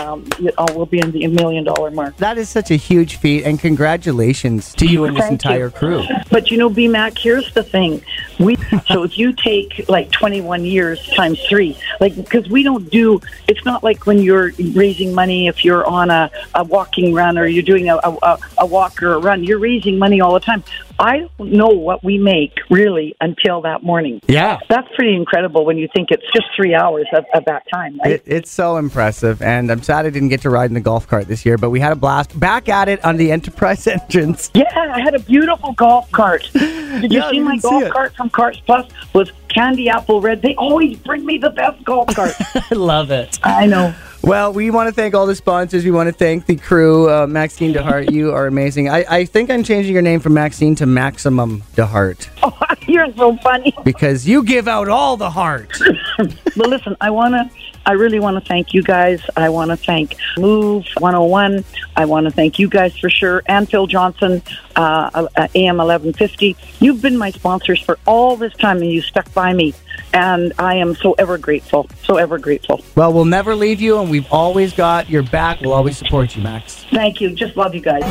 Um, 0.00 0.26
you 0.38 0.50
know, 0.56 0.66
we'll 0.74 0.86
be 0.86 0.95
in 0.98 1.10
the 1.10 1.26
million 1.28 1.64
dollar 1.64 1.90
mark. 1.90 2.16
that 2.18 2.38
is 2.38 2.48
such 2.48 2.70
a 2.70 2.76
huge 2.76 3.16
feat. 3.16 3.44
And 3.44 3.58
congratulations 3.58 4.74
to 4.74 4.86
you 4.86 5.04
and 5.04 5.16
this 5.16 5.22
Thank 5.22 5.32
entire 5.32 5.66
you. 5.66 5.70
crew. 5.70 6.04
But 6.30 6.50
you 6.50 6.58
know, 6.58 6.70
BMAC, 6.70 7.18
here's 7.18 7.52
the 7.54 7.62
thing. 7.62 8.02
We 8.38 8.56
so 8.86 9.02
if 9.02 9.18
you 9.18 9.32
take 9.32 9.88
like 9.88 10.10
21 10.10 10.64
years 10.64 11.06
times 11.10 11.40
three, 11.48 11.78
like 12.00 12.14
because 12.16 12.48
we 12.48 12.62
don't 12.62 12.88
do. 12.90 13.20
It's 13.48 13.64
not 13.64 13.82
like 13.82 14.06
when 14.06 14.18
you're 14.18 14.52
raising 14.72 15.14
money 15.14 15.48
if 15.48 15.64
you're 15.64 15.86
on 15.86 16.10
a, 16.10 16.30
a 16.54 16.64
walking 16.64 17.14
run 17.14 17.38
or 17.38 17.46
you're 17.46 17.62
doing 17.62 17.88
a, 17.88 17.96
a, 17.96 18.38
a 18.58 18.66
walk 18.66 19.02
or 19.02 19.14
a 19.14 19.18
run. 19.18 19.44
You're 19.44 19.58
raising 19.58 19.98
money 19.98 20.20
all 20.20 20.34
the 20.34 20.40
time. 20.40 20.62
I 20.98 21.28
don't 21.38 21.52
know 21.52 21.66
what 21.68 22.02
we 22.02 22.18
make 22.18 22.52
really 22.70 23.14
until 23.20 23.60
that 23.62 23.82
morning. 23.82 24.20
Yeah. 24.26 24.58
That's 24.68 24.88
pretty 24.94 25.14
incredible 25.14 25.64
when 25.64 25.76
you 25.78 25.88
think 25.94 26.10
it's 26.10 26.24
just 26.34 26.46
three 26.56 26.74
hours 26.74 27.06
of, 27.14 27.24
of 27.34 27.44
that 27.46 27.64
time, 27.72 27.98
right? 28.02 28.12
It, 28.14 28.22
it's 28.26 28.50
so 28.50 28.76
impressive, 28.76 29.42
and 29.42 29.70
I'm 29.70 29.82
sad 29.82 30.06
I 30.06 30.10
didn't 30.10 30.28
get 30.28 30.40
to 30.42 30.50
ride 30.50 30.70
in 30.70 30.74
the 30.74 30.80
golf 30.80 31.06
cart 31.06 31.28
this 31.28 31.44
year, 31.44 31.58
but 31.58 31.70
we 31.70 31.80
had 31.80 31.92
a 31.92 31.96
blast. 31.96 32.38
Back 32.38 32.68
at 32.68 32.88
it 32.88 33.04
on 33.04 33.16
the 33.16 33.30
Enterprise 33.32 33.86
entrance. 33.86 34.50
Yeah, 34.54 34.64
I 34.74 35.00
had 35.00 35.14
a 35.14 35.18
beautiful 35.20 35.72
golf 35.72 36.10
cart. 36.12 36.48
Did 36.52 37.12
you 37.12 37.18
Yeah, 37.20 37.30
see 37.30 37.40
my 37.40 37.52
didn't 37.52 37.62
see 37.62 37.68
golf 37.70 37.92
cart 37.92 38.14
from 38.16 38.30
Carts 38.30 38.60
Plus? 38.60 38.90
Was 39.12 39.30
candy 39.48 39.88
apple 39.88 40.20
red. 40.20 40.42
They 40.42 40.54
always 40.56 40.98
bring 40.98 41.24
me 41.24 41.38
the 41.38 41.50
best 41.50 41.82
golf 41.84 42.14
cart. 42.14 42.32
I 42.70 42.74
love 42.74 43.10
it. 43.10 43.38
I 43.42 43.66
know. 43.66 43.94
Well, 44.26 44.52
we 44.52 44.72
want 44.72 44.88
to 44.88 44.92
thank 44.92 45.14
all 45.14 45.24
the 45.26 45.36
sponsors. 45.36 45.84
We 45.84 45.92
want 45.92 46.08
to 46.08 46.12
thank 46.12 46.46
the 46.46 46.56
crew. 46.56 47.08
Uh, 47.08 47.28
Maxine 47.28 47.72
DeHart, 47.72 48.10
you 48.10 48.32
are 48.32 48.48
amazing. 48.48 48.88
I, 48.88 49.04
I 49.08 49.24
think 49.24 49.50
I'm 49.52 49.62
changing 49.62 49.92
your 49.92 50.02
name 50.02 50.18
from 50.18 50.34
Maxine 50.34 50.74
to 50.76 50.86
Maximum 50.86 51.62
DeHart 51.76 52.28
Oh, 52.42 52.52
you're 52.88 53.06
so 53.14 53.36
funny. 53.36 53.72
because 53.84 54.26
you 54.26 54.42
give 54.42 54.66
out 54.66 54.88
all 54.88 55.16
the 55.16 55.30
heart. 55.30 55.80
But 56.56 56.68
listen, 56.70 56.96
I 57.02 57.10
want 57.10 57.34
to, 57.34 57.50
I 57.86 57.92
really 57.92 58.18
want 58.18 58.34
to 58.42 58.46
thank 58.46 58.74
you 58.74 58.82
guys. 58.82 59.22
I 59.36 59.48
want 59.48 59.70
to 59.70 59.76
thank 59.76 60.16
Move 60.36 60.86
101. 60.98 61.64
I 61.94 62.04
want 62.04 62.26
to 62.26 62.32
thank 62.32 62.58
you 62.58 62.68
guys 62.68 62.96
for 62.98 63.08
sure. 63.08 63.42
And 63.46 63.68
Phil 63.68 63.86
Johnson, 63.86 64.42
uh, 64.74 65.10
uh, 65.14 65.48
AM 65.54 65.78
1150. 65.78 66.56
You've 66.80 67.00
been 67.00 67.16
my 67.16 67.30
sponsors 67.30 67.80
for 67.80 67.98
all 68.04 68.36
this 68.36 68.52
time 68.54 68.78
and 68.78 68.90
you 68.90 69.00
stuck 69.00 69.32
by 69.32 69.52
me. 69.52 69.72
And 70.12 70.52
I 70.58 70.74
am 70.76 70.94
so 70.96 71.12
ever 71.12 71.38
grateful. 71.38 71.88
So 72.02 72.16
ever 72.16 72.38
grateful. 72.38 72.82
Well, 72.96 73.12
we'll 73.12 73.24
never 73.24 73.54
leave 73.54 73.80
you, 73.80 73.98
and 73.98 74.10
we've 74.10 74.30
always 74.32 74.72
got 74.72 75.08
your 75.10 75.22
back. 75.22 75.60
We'll 75.60 75.72
always 75.72 75.96
support 75.96 76.36
you, 76.36 76.42
Max. 76.42 76.84
Thank 76.90 77.20
you. 77.20 77.30
Just 77.34 77.56
love 77.56 77.74
you 77.74 77.80
guys. 77.80 78.02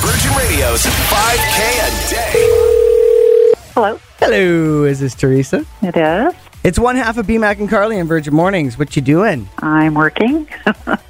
Virgin 0.00 0.32
Radio's 0.36 0.82
5K 0.84 1.58
a 1.58 1.83
day. 1.83 1.83
Hello. 3.74 3.98
Hello, 4.20 4.84
is 4.84 5.00
this 5.00 5.16
Teresa? 5.16 5.66
It 5.82 5.96
is. 5.96 6.32
It's 6.62 6.78
one 6.78 6.94
half 6.94 7.18
of 7.18 7.26
BMAC 7.26 7.58
and 7.58 7.68
Carly 7.68 7.98
in 7.98 8.06
Virgin 8.06 8.32
Mornings. 8.32 8.78
What 8.78 8.94
you 8.94 9.02
doing? 9.02 9.48
I'm 9.58 9.94
working. 9.94 10.46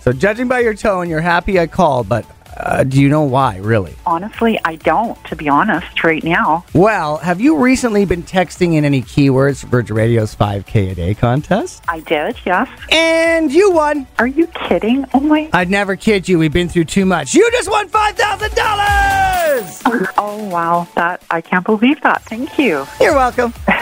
So, 0.00 0.12
judging 0.12 0.48
by 0.48 0.60
your 0.60 0.74
tone, 0.74 1.08
you're 1.08 1.22
happy 1.22 1.58
I 1.58 1.66
called, 1.66 2.10
but 2.10 2.26
uh, 2.56 2.84
do 2.84 3.00
you 3.00 3.08
know 3.08 3.22
why, 3.22 3.56
really? 3.58 3.94
Honestly, 4.06 4.58
I 4.64 4.76
don't, 4.76 5.22
to 5.24 5.36
be 5.36 5.48
honest, 5.48 6.02
right 6.04 6.22
now. 6.22 6.64
Well, 6.72 7.18
have 7.18 7.40
you 7.40 7.56
recently 7.56 8.04
been 8.04 8.22
texting 8.22 8.74
in 8.74 8.84
any 8.84 9.02
keywords 9.02 9.60
for 9.60 9.66
Virgin 9.68 9.96
Radio's 9.96 10.34
5K 10.34 10.92
a 10.92 10.94
day 10.94 11.14
contest? 11.14 11.82
I 11.88 12.00
did, 12.00 12.36
yes. 12.44 12.68
And 12.90 13.52
you 13.52 13.72
won. 13.72 14.06
Are 14.18 14.26
you 14.26 14.46
kidding? 14.48 15.04
Oh 15.14 15.20
my. 15.20 15.48
I'd 15.52 15.70
never 15.70 15.96
kid 15.96 16.28
you. 16.28 16.38
We've 16.38 16.52
been 16.52 16.68
through 16.68 16.84
too 16.86 17.06
much. 17.06 17.34
You 17.34 17.48
just 17.52 17.70
won 17.70 17.88
$5,000! 17.88 20.14
Oh 20.16 20.48
wow. 20.48 20.88
That 20.96 21.22
I 21.30 21.40
can't 21.40 21.64
believe 21.64 22.00
that. 22.02 22.22
Thank 22.24 22.58
you. 22.58 22.86
You're 23.00 23.14
welcome. 23.14 23.52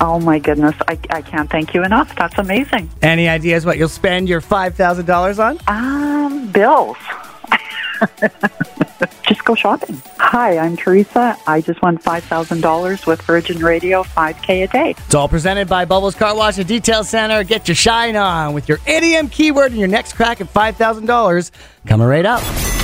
Oh 0.00 0.18
my 0.18 0.40
goodness. 0.40 0.74
I, 0.88 0.98
I 1.10 1.22
can't 1.22 1.48
thank 1.48 1.74
you 1.74 1.84
enough. 1.84 2.12
That's 2.16 2.36
amazing. 2.36 2.90
Any 3.02 3.28
ideas 3.28 3.64
what 3.64 3.78
you'll 3.78 3.88
spend 3.88 4.28
your 4.28 4.40
$5,000 4.40 5.38
on? 5.38 5.58
Um, 5.68 6.50
bills. 6.50 6.96
just 9.22 9.44
go 9.44 9.54
shopping. 9.54 10.00
Hi, 10.18 10.58
I'm 10.58 10.76
Teresa. 10.76 11.36
I 11.46 11.60
just 11.60 11.82
won 11.82 11.98
$5,000 11.98 13.06
with 13.06 13.22
Virgin 13.22 13.58
Radio 13.58 14.02
5K 14.02 14.64
a 14.64 14.66
day. 14.66 14.94
It's 15.06 15.14
all 15.14 15.28
presented 15.28 15.68
by 15.68 15.84
Bubbles 15.84 16.14
Car 16.14 16.34
Wash 16.36 16.58
and 16.58 16.66
Detail 16.66 17.04
Center. 17.04 17.44
Get 17.44 17.68
your 17.68 17.74
shine 17.74 18.16
on 18.16 18.54
with 18.54 18.68
your 18.68 18.78
idiom 18.86 19.28
keyword 19.28 19.72
and 19.72 19.78
your 19.78 19.88
next 19.88 20.14
crack 20.14 20.40
at 20.40 20.52
$5,000 20.52 21.50
coming 21.86 22.06
right 22.06 22.26
up. 22.26 22.81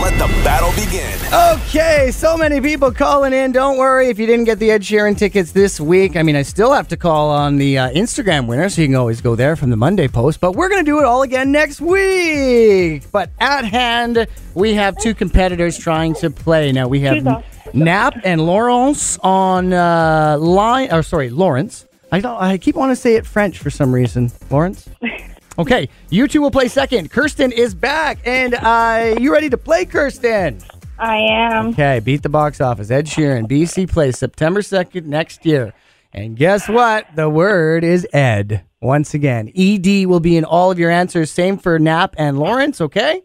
Let 0.00 0.18
the 0.18 0.28
battle 0.42 0.72
begin. 0.82 1.18
Okay, 1.30 2.10
so 2.10 2.34
many 2.34 2.58
people 2.62 2.90
calling 2.90 3.34
in. 3.34 3.52
Don't 3.52 3.76
worry 3.76 4.08
if 4.08 4.18
you 4.18 4.26
didn't 4.26 4.46
get 4.46 4.58
the 4.58 4.70
Ed 4.70 4.80
Sheeran 4.80 5.14
tickets 5.14 5.52
this 5.52 5.78
week. 5.78 6.16
I 6.16 6.22
mean, 6.22 6.36
I 6.36 6.42
still 6.42 6.72
have 6.72 6.88
to 6.88 6.96
call 6.96 7.28
on 7.28 7.56
the 7.56 7.76
uh, 7.76 7.90
Instagram 7.90 8.46
winner, 8.46 8.70
so 8.70 8.80
you 8.80 8.88
can 8.88 8.96
always 8.96 9.20
go 9.20 9.34
there 9.34 9.56
from 9.56 9.68
the 9.68 9.76
Monday 9.76 10.08
post. 10.08 10.40
But 10.40 10.52
we're 10.52 10.70
going 10.70 10.82
to 10.82 10.90
do 10.90 11.00
it 11.00 11.04
all 11.04 11.20
again 11.20 11.52
next 11.52 11.82
week. 11.82 13.10
But 13.12 13.28
at 13.40 13.66
hand, 13.66 14.26
we 14.54 14.72
have 14.72 14.96
two 14.96 15.14
competitors 15.14 15.76
trying 15.76 16.14
to 16.14 16.30
play. 16.30 16.72
Now, 16.72 16.88
we 16.88 17.00
have 17.00 17.44
Nap 17.74 18.14
and 18.24 18.46
Lawrence 18.46 19.18
on 19.18 19.74
uh, 19.74 20.38
line. 20.38 20.90
Or, 20.92 21.02
sorry, 21.02 21.28
Lawrence. 21.28 21.86
I, 22.10 22.20
don't, 22.20 22.40
I 22.40 22.56
keep 22.56 22.74
wanting 22.74 22.96
to 22.96 23.00
say 23.00 23.16
it 23.16 23.26
French 23.26 23.58
for 23.58 23.68
some 23.68 23.94
reason. 23.94 24.32
Lawrence? 24.50 24.88
Okay, 25.58 25.88
you 26.10 26.28
two 26.28 26.40
will 26.40 26.50
play 26.50 26.68
second. 26.68 27.10
Kirsten 27.10 27.52
is 27.52 27.74
back, 27.74 28.18
and 28.24 28.54
uh, 28.54 29.16
you 29.18 29.32
ready 29.32 29.50
to 29.50 29.58
play, 29.58 29.84
Kirsten? 29.84 30.58
I 30.98 31.16
am. 31.16 31.68
Okay, 31.68 32.00
beat 32.00 32.22
the 32.22 32.28
box 32.28 32.60
office. 32.60 32.90
Ed 32.90 33.06
Sheeran, 33.06 33.48
BC 33.48 33.90
plays 33.90 34.18
September 34.18 34.60
2nd 34.60 35.04
next 35.06 35.44
year. 35.44 35.72
And 36.12 36.36
guess 36.36 36.68
what? 36.68 37.06
The 37.14 37.28
word 37.28 37.84
is 37.84 38.06
Ed. 38.12 38.64
Once 38.80 39.14
again, 39.14 39.50
ED 39.56 40.06
will 40.06 40.20
be 40.20 40.36
in 40.36 40.44
all 40.44 40.70
of 40.70 40.78
your 40.78 40.90
answers. 40.90 41.30
Same 41.30 41.58
for 41.58 41.78
Nap 41.78 42.14
and 42.18 42.38
Lawrence, 42.38 42.80
okay? 42.80 43.22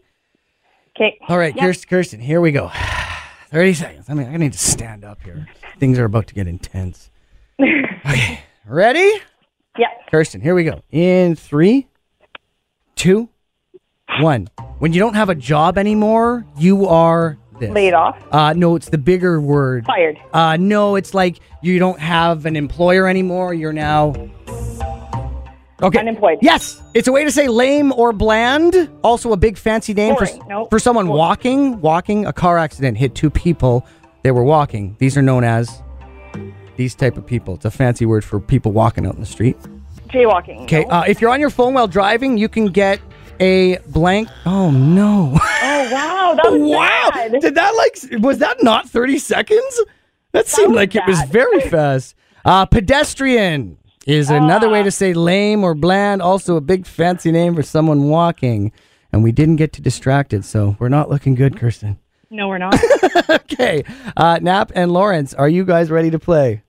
Okay. 0.96 1.18
All 1.28 1.38
right, 1.38 1.56
Kirsten, 1.56 1.88
Kirsten, 1.88 2.20
here 2.20 2.40
we 2.40 2.52
go. 2.52 2.70
30 3.50 3.74
seconds. 3.74 4.06
I 4.08 4.14
mean, 4.14 4.28
I 4.28 4.36
need 4.36 4.52
to 4.52 4.58
stand 4.58 5.04
up 5.04 5.22
here. 5.22 5.46
Things 5.78 5.98
are 5.98 6.04
about 6.04 6.26
to 6.28 6.34
get 6.34 6.46
intense. 6.46 7.10
Okay, 8.06 8.38
ready? 8.66 9.20
Yeah. 9.76 9.88
Kirsten, 10.10 10.40
here 10.40 10.54
we 10.54 10.62
go. 10.62 10.82
In 10.92 11.34
three, 11.34 11.88
two, 12.96 13.28
one. 14.20 14.48
When 14.78 14.92
you 14.92 14.98
don't 15.00 15.14
have 15.14 15.28
a 15.28 15.34
job 15.34 15.78
anymore, 15.78 16.44
you 16.58 16.86
are 16.86 17.38
this. 17.60 17.70
Laid 17.70 17.94
off. 17.94 18.22
Uh, 18.32 18.52
no, 18.54 18.76
it's 18.76 18.88
the 18.90 18.98
bigger 18.98 19.40
word. 19.40 19.86
Fired. 19.86 20.18
Uh, 20.32 20.56
no, 20.58 20.96
it's 20.96 21.14
like 21.14 21.38
you 21.62 21.78
don't 21.78 21.98
have 22.00 22.44
an 22.46 22.56
employer 22.56 23.06
anymore. 23.08 23.54
You're 23.54 23.72
now. 23.72 24.14
Okay. 25.82 25.98
Unemployed. 25.98 26.38
Yes, 26.40 26.82
it's 26.94 27.06
a 27.06 27.12
way 27.12 27.22
to 27.24 27.30
say 27.30 27.48
lame 27.48 27.92
or 27.92 28.12
bland. 28.12 28.90
Also, 29.04 29.32
a 29.32 29.36
big 29.36 29.58
fancy 29.58 29.92
name 29.92 30.16
for 30.16 30.26
Nope. 30.48 30.70
for 30.70 30.78
someone 30.78 31.06
Boring. 31.06 31.18
walking. 31.18 31.80
Walking. 31.82 32.26
A 32.26 32.32
car 32.32 32.56
accident 32.58 32.96
hit 32.96 33.14
two 33.14 33.28
people. 33.30 33.86
They 34.22 34.30
were 34.30 34.42
walking. 34.44 34.96
These 34.98 35.16
are 35.18 35.22
known 35.22 35.44
as 35.44 35.82
these 36.76 36.94
type 36.94 37.16
of 37.18 37.26
people. 37.26 37.54
It's 37.56 37.64
a 37.66 37.70
fancy 37.70 38.06
word 38.06 38.24
for 38.24 38.40
people 38.40 38.72
walking 38.72 39.06
out 39.06 39.14
in 39.14 39.20
the 39.20 39.26
street. 39.26 39.56
Jaywalking. 40.08 40.62
Okay. 40.62 40.84
No. 40.84 40.90
Uh, 40.90 41.04
if 41.06 41.20
you're 41.20 41.30
on 41.30 41.40
your 41.40 41.50
phone 41.50 41.74
while 41.74 41.88
driving, 41.88 42.36
you 42.38 42.48
can 42.48 42.66
get 42.66 43.00
a 43.40 43.78
blank. 43.88 44.28
Oh 44.46 44.70
no. 44.70 45.32
oh 45.34 45.88
wow, 45.92 46.34
that 46.42 46.50
was 46.52 46.60
Wow! 46.62 47.10
bad. 47.12 47.40
Did 47.40 47.54
that 47.54 47.74
like 47.76 48.22
was 48.22 48.38
that 48.38 48.62
not 48.62 48.88
30 48.88 49.18
seconds? 49.18 49.80
That 50.32 50.46
seemed 50.46 50.70
was 50.72 50.76
like 50.76 50.94
it 50.94 51.02
was 51.06 51.20
very 51.24 51.60
fast. 51.62 52.14
Uh, 52.44 52.64
pedestrian 52.66 53.76
is 54.06 54.30
another 54.30 54.68
Ah. 54.68 54.72
way 54.72 54.82
to 54.82 54.90
say 54.90 55.12
lame 55.14 55.64
or 55.64 55.74
bland, 55.74 56.22
also 56.22 56.56
a 56.56 56.60
big 56.60 56.86
fancy 56.86 57.30
name 57.32 57.54
for 57.54 57.62
someone 57.62 58.04
walking. 58.08 58.72
And 59.12 59.22
we 59.24 59.32
didn't 59.32 59.56
get 59.56 59.72
to 59.74 59.82
distracted, 59.82 60.44
so 60.44 60.76
we're 60.78 60.88
not 60.90 61.08
looking 61.08 61.34
good, 61.34 61.58
Kirsten. 61.58 61.98
No, 62.30 62.48
we're 62.48 62.58
not. 62.58 62.78
Okay. 63.30 63.82
Uh, 64.16 64.38
Nap 64.42 64.70
and 64.74 64.92
Lawrence, 64.92 65.32
are 65.34 65.48
you 65.48 65.64
guys 65.64 65.90
ready 65.90 66.10
to 66.10 66.18
play? 66.18 66.62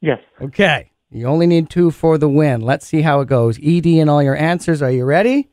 Yes. 0.00 0.18
Okay. 0.40 0.89
You 1.12 1.26
only 1.26 1.46
need 1.46 1.70
two 1.70 1.90
for 1.90 2.18
the 2.18 2.28
win. 2.28 2.60
Let's 2.60 2.86
see 2.86 3.02
how 3.02 3.20
it 3.20 3.28
goes. 3.28 3.58
ED 3.62 3.86
and 3.86 4.08
all 4.08 4.22
your 4.22 4.36
answers. 4.36 4.80
Are 4.80 4.90
you 4.90 5.04
ready? 5.04 5.48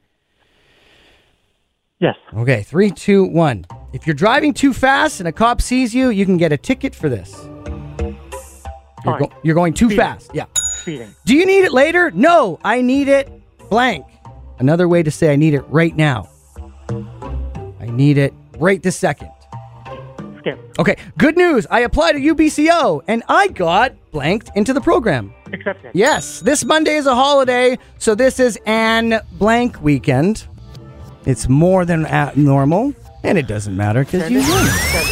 Yes. 2.00 2.16
Okay, 2.36 2.62
three, 2.62 2.92
two, 2.92 3.24
one. 3.24 3.66
If 3.92 4.06
you're 4.06 4.14
driving 4.14 4.54
too 4.54 4.72
fast 4.72 5.20
and 5.20 5.28
a 5.28 5.32
cop 5.32 5.62
sees 5.62 5.96
you, 5.96 6.10
you 6.10 6.26
can 6.26 6.38
get 6.38 6.52
a 6.52 6.58
ticket 6.58 6.94
for 6.94 7.10
this. 7.10 7.34
Fine. 9.04 9.20
go- 9.20 9.32
you're 9.42 9.56
going 9.56 9.74
too 9.74 9.86
Speeding. 9.88 9.98
fast. 9.98 10.30
Yeah. 10.34 10.46
Speeding. 10.82 11.16
Do 11.26 11.34
you 11.36 11.46
need 11.46 11.64
it 11.64 11.72
later? 11.72 12.12
No, 12.12 12.60
I 12.64 12.82
need 12.82 13.08
it 13.08 13.32
blank. 13.70 14.06
Another 14.60 14.88
way 14.88 15.02
to 15.02 15.10
say 15.10 15.34
I 15.34 15.36
need 15.38 15.56
it 15.56 15.62
right 15.70 15.96
now. 15.96 16.30
I 17.80 17.86
need 17.90 18.18
it 18.20 18.34
right 18.60 18.82
this 18.84 18.96
second. 18.98 19.30
Skip. 20.48 20.80
Okay, 20.80 20.96
good 21.18 21.36
news. 21.36 21.68
I 21.70 21.82
applied 21.82 22.14
to 22.14 22.20
UBCO 22.20 23.02
and 23.08 23.22
I 23.28 23.50
got 23.50 23.94
blanked 24.12 24.50
into 24.56 24.72
the 24.74 24.80
program. 24.80 25.34
Accepted. 25.52 25.92
Yes, 25.94 26.40
this 26.40 26.64
Monday 26.64 26.96
is 26.96 27.06
a 27.06 27.16
holiday, 27.16 27.78
so 27.98 28.16
this 28.16 28.40
is 28.40 28.58
an 28.66 29.20
blank 29.34 29.82
weekend. 29.82 30.48
It's 31.26 31.50
more 31.50 31.84
than 31.84 32.06
at 32.06 32.38
normal, 32.38 32.94
and 33.24 33.38
it 33.38 33.48
doesn't 33.48 33.76
matter 33.76 34.06
because 34.06 34.30
you 34.32 34.40
won. 34.40 34.68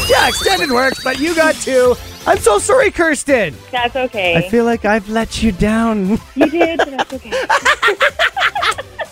Yeah, 0.10 0.30
extended 0.30 0.72
works, 0.72 1.04
but 1.04 1.20
you 1.20 1.36
got 1.36 1.56
two. 1.56 1.96
I'm 2.26 2.38
so 2.38 2.58
sorry, 2.58 2.90
Kirsten. 2.90 3.54
That's 3.72 3.96
okay. 3.96 4.36
I 4.38 4.50
feel 4.50 4.64
like 4.64 4.86
I've 4.86 5.10
let 5.10 5.44
you 5.44 5.52
down. 5.52 6.18
you 6.36 6.50
did, 6.50 6.78
but 6.78 6.92
that's 6.92 7.14
okay. 7.14 7.32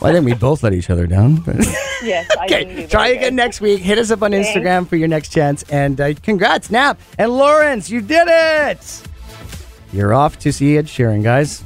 well, 0.04 0.12
I 0.12 0.16
think 0.16 0.26
we 0.26 0.34
both 0.34 0.62
let 0.64 0.74
each 0.74 0.90
other 0.90 1.08
down. 1.08 1.38
But 1.46 1.56
Yes, 2.04 2.28
I 2.40 2.48
didn't 2.48 2.68
do 2.68 2.74
okay, 2.74 2.82
that 2.82 2.92
try 2.92 3.08
good. 3.10 3.18
again 3.18 3.36
next 3.36 3.62
week. 3.62 3.82
Hit 3.82 3.98
us 3.98 4.12
up 4.12 4.22
on 4.22 4.34
Okay. 4.34 4.44
Instagram 4.44 4.88
for 4.88 4.96
your 4.98 5.08
next 5.08 5.30
chance, 5.34 5.64
and 5.64 6.00
uh, 6.02 6.14
congrats, 6.22 6.70
Nap 6.70 7.00
and 7.18 7.32
Lawrence. 7.32 7.90
You 7.90 8.02
did 8.02 8.28
it. 8.28 9.02
You're 9.94 10.14
off 10.14 10.38
to 10.40 10.52
see 10.52 10.78
Ed 10.78 10.88
Sheeran, 10.88 11.24
guys. 11.24 11.64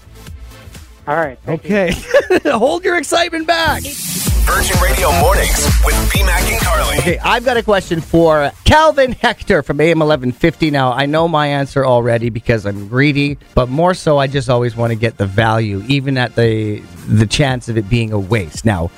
All 1.08 1.16
right. 1.16 1.40
thank 1.44 1.64
you. 1.64 1.76
Okay, 1.76 2.50
hold 2.52 2.84
your 2.84 2.98
excitement 2.98 3.48
back. 3.48 3.84
Virgin 3.84 4.78
Radio 4.82 5.12
Mornings 5.20 5.66
with 5.86 5.94
BMAC 6.12 6.52
and 6.54 6.62
Carly. 6.62 6.98
Okay, 7.00 7.18
I've 7.20 7.44
got 7.44 7.58
a 7.58 7.64
question 7.64 8.00
for 8.00 8.52
Calvin 8.64 9.12
Hector 9.12 9.62
from 9.62 9.80
AM 9.82 10.00
1150. 10.00 10.72
Now, 10.72 10.94
I 10.94 11.06
know 11.06 11.28
my 11.28 11.48
answer 11.48 11.86
already 11.86 12.30
because 12.30 12.66
I'm 12.66 12.88
greedy, 12.88 13.38
but 13.56 13.68
more 13.68 13.94
so, 13.94 14.18
I 14.18 14.28
just 14.28 14.50
always 14.50 14.76
want 14.76 14.92
to 14.92 14.96
get 14.96 15.18
the 15.18 15.26
value, 15.26 15.84
even 15.88 16.18
at 16.18 16.36
the 16.36 16.80
the 17.08 17.28
chance 17.28 17.70
of 17.70 17.78
it 17.78 17.90
being 17.90 18.12
a 18.14 18.20
waste. 18.20 18.66
Now, 18.66 18.90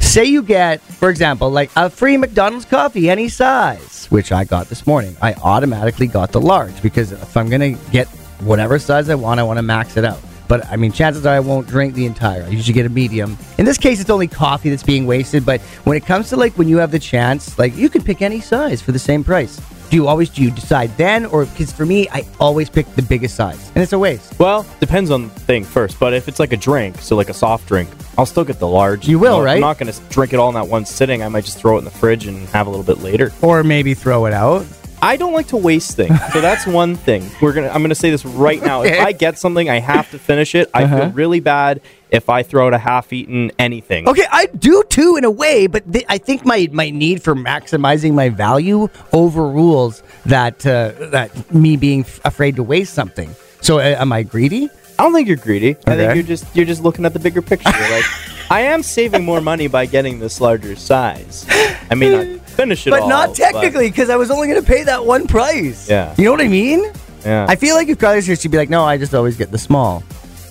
say 0.00 0.24
you 0.24 0.42
get, 0.42 0.80
for 0.80 1.10
example, 1.10 1.50
like 1.50 1.70
a 1.76 1.90
free 1.90 2.16
McDonald's 2.16 2.64
coffee, 2.64 3.08
any 3.10 3.28
size, 3.28 4.06
which 4.10 4.30
I 4.32 4.44
got 4.44 4.68
this 4.68 4.86
morning. 4.86 5.16
I 5.22 5.34
automatically 5.34 6.06
got 6.06 6.32
the 6.32 6.40
large 6.40 6.80
because 6.82 7.12
if 7.12 7.36
I'm 7.36 7.48
going 7.48 7.76
to 7.76 7.90
get 7.90 8.06
whatever 8.40 8.78
size 8.78 9.08
I 9.08 9.16
want, 9.16 9.40
I 9.40 9.42
want 9.44 9.58
to 9.58 9.62
max 9.62 9.96
it 9.96 10.04
out. 10.04 10.20
But 10.48 10.66
I 10.66 10.76
mean, 10.76 10.92
chances 10.92 11.24
are 11.26 11.34
I 11.34 11.40
won't 11.40 11.68
drink 11.68 11.94
the 11.94 12.06
entire. 12.06 12.42
I 12.42 12.48
usually 12.48 12.72
get 12.72 12.86
a 12.86 12.88
medium. 12.88 13.38
In 13.58 13.64
this 13.64 13.78
case, 13.78 14.00
it's 14.00 14.10
only 14.10 14.26
coffee 14.26 14.70
that's 14.70 14.82
being 14.82 15.06
wasted. 15.06 15.44
But 15.44 15.60
when 15.84 15.96
it 15.96 16.06
comes 16.06 16.30
to 16.30 16.36
like 16.36 16.56
when 16.56 16.68
you 16.68 16.78
have 16.78 16.90
the 16.90 16.98
chance, 16.98 17.58
like 17.58 17.76
you 17.76 17.88
can 17.88 18.02
pick 18.02 18.22
any 18.22 18.40
size 18.40 18.80
for 18.82 18.92
the 18.92 18.98
same 18.98 19.22
price. 19.22 19.60
Do 19.90 19.96
you 19.96 20.06
always 20.06 20.28
do 20.28 20.42
you 20.42 20.50
decide 20.50 20.94
then, 20.98 21.24
or 21.24 21.46
because 21.46 21.72
for 21.72 21.86
me, 21.86 22.08
I 22.10 22.26
always 22.38 22.68
pick 22.68 22.86
the 22.94 23.00
biggest 23.00 23.36
size, 23.36 23.70
and 23.74 23.82
it's 23.82 23.94
a 23.94 23.98
waste. 23.98 24.38
Well, 24.38 24.66
depends 24.80 25.10
on 25.10 25.22
the 25.22 25.28
thing 25.30 25.64
first. 25.64 25.98
But 25.98 26.12
if 26.12 26.28
it's 26.28 26.38
like 26.38 26.52
a 26.52 26.58
drink, 26.58 26.98
so 26.98 27.16
like 27.16 27.30
a 27.30 27.34
soft 27.34 27.66
drink, 27.66 27.88
I'll 28.18 28.26
still 28.26 28.44
get 28.44 28.58
the 28.58 28.68
large. 28.68 29.08
You 29.08 29.18
will, 29.18 29.38
I'm 29.38 29.44
right? 29.44 29.54
I'm 29.54 29.60
not 29.62 29.78
going 29.78 29.90
to 29.90 29.98
drink 30.10 30.34
it 30.34 30.36
all 30.36 30.50
in 30.50 30.56
that 30.56 30.68
one 30.68 30.84
sitting. 30.84 31.22
I 31.22 31.28
might 31.28 31.44
just 31.44 31.58
throw 31.58 31.76
it 31.76 31.78
in 31.78 31.84
the 31.84 31.90
fridge 31.90 32.26
and 32.26 32.46
have 32.50 32.66
a 32.66 32.70
little 32.70 32.84
bit 32.84 32.98
later. 33.02 33.32
Or 33.40 33.64
maybe 33.64 33.94
throw 33.94 34.26
it 34.26 34.34
out. 34.34 34.66
I 35.00 35.16
don't 35.16 35.32
like 35.32 35.48
to 35.48 35.56
waste 35.56 35.96
things, 35.96 36.18
so 36.32 36.40
that's 36.40 36.66
one 36.66 36.96
thing. 36.96 37.24
We're 37.40 37.52
gonna. 37.52 37.68
I'm 37.68 37.82
gonna 37.82 37.94
say 37.94 38.10
this 38.10 38.24
right 38.24 38.60
now. 38.62 38.82
If 38.82 38.98
I 38.98 39.12
get 39.12 39.38
something, 39.38 39.68
I 39.70 39.78
have 39.78 40.10
to 40.10 40.18
finish 40.18 40.54
it. 40.54 40.68
I 40.74 40.82
Uh-huh. 40.84 40.98
feel 40.98 41.08
really 41.10 41.40
bad 41.40 41.80
if 42.10 42.28
I 42.28 42.42
throw 42.42 42.66
out 42.66 42.74
a 42.74 42.78
half-eaten 42.78 43.52
anything. 43.58 44.08
Okay, 44.08 44.24
I 44.30 44.46
do 44.46 44.82
too 44.88 45.16
in 45.16 45.24
a 45.24 45.30
way, 45.30 45.66
but 45.68 45.90
th- 45.92 46.04
I 46.08 46.18
think 46.18 46.44
my 46.44 46.68
my 46.72 46.90
need 46.90 47.22
for 47.22 47.34
maximizing 47.34 48.12
my 48.14 48.28
value 48.28 48.88
overrules 49.12 50.02
that 50.26 50.66
uh, 50.66 50.92
that 51.10 51.30
me 51.54 51.76
being 51.76 52.00
f- 52.00 52.20
afraid 52.24 52.56
to 52.56 52.62
waste 52.62 52.92
something. 52.94 53.34
So, 53.60 53.78
uh, 53.78 53.96
am 53.98 54.12
I 54.12 54.22
greedy? 54.24 54.68
I 54.98 55.04
don't 55.04 55.12
think 55.12 55.28
you're 55.28 55.36
greedy. 55.36 55.76
I 55.86 55.92
Okay. 55.92 55.96
think 55.96 56.14
you're 56.16 56.24
just 56.24 56.44
you're 56.56 56.66
just 56.66 56.82
looking 56.82 57.04
at 57.04 57.12
the 57.12 57.20
bigger 57.20 57.42
picture. 57.42 57.70
You're 57.70 57.90
like, 57.90 58.04
I 58.50 58.60
am 58.62 58.82
saving 58.82 59.24
more 59.24 59.40
money 59.40 59.68
by 59.68 59.86
getting 59.86 60.18
this 60.18 60.40
larger 60.40 60.74
size. 60.74 61.46
I 61.90 61.94
may 61.94 62.10
not 62.10 62.26
finish 62.58 62.86
it 62.86 62.90
but 62.90 63.02
all, 63.02 63.08
not 63.08 63.34
technically 63.34 63.88
because 63.88 64.10
I 64.10 64.16
was 64.16 64.30
only 64.30 64.48
going 64.48 64.60
to 64.60 64.66
pay 64.66 64.82
that 64.84 65.04
one 65.06 65.26
price. 65.26 65.88
Yeah. 65.88 66.14
you 66.18 66.24
know 66.24 66.32
what 66.32 66.40
I 66.40 66.48
mean. 66.48 66.80
yeah. 67.24 67.46
I 67.48 67.56
feel 67.56 67.74
like 67.74 67.88
if 67.88 67.98
Carly's 67.98 68.26
here, 68.26 68.36
she'd 68.36 68.50
be 68.50 68.58
like, 68.58 68.70
"No, 68.70 68.82
I 68.84 68.98
just 68.98 69.14
always 69.14 69.36
get 69.36 69.50
the 69.50 69.58
small." 69.58 70.02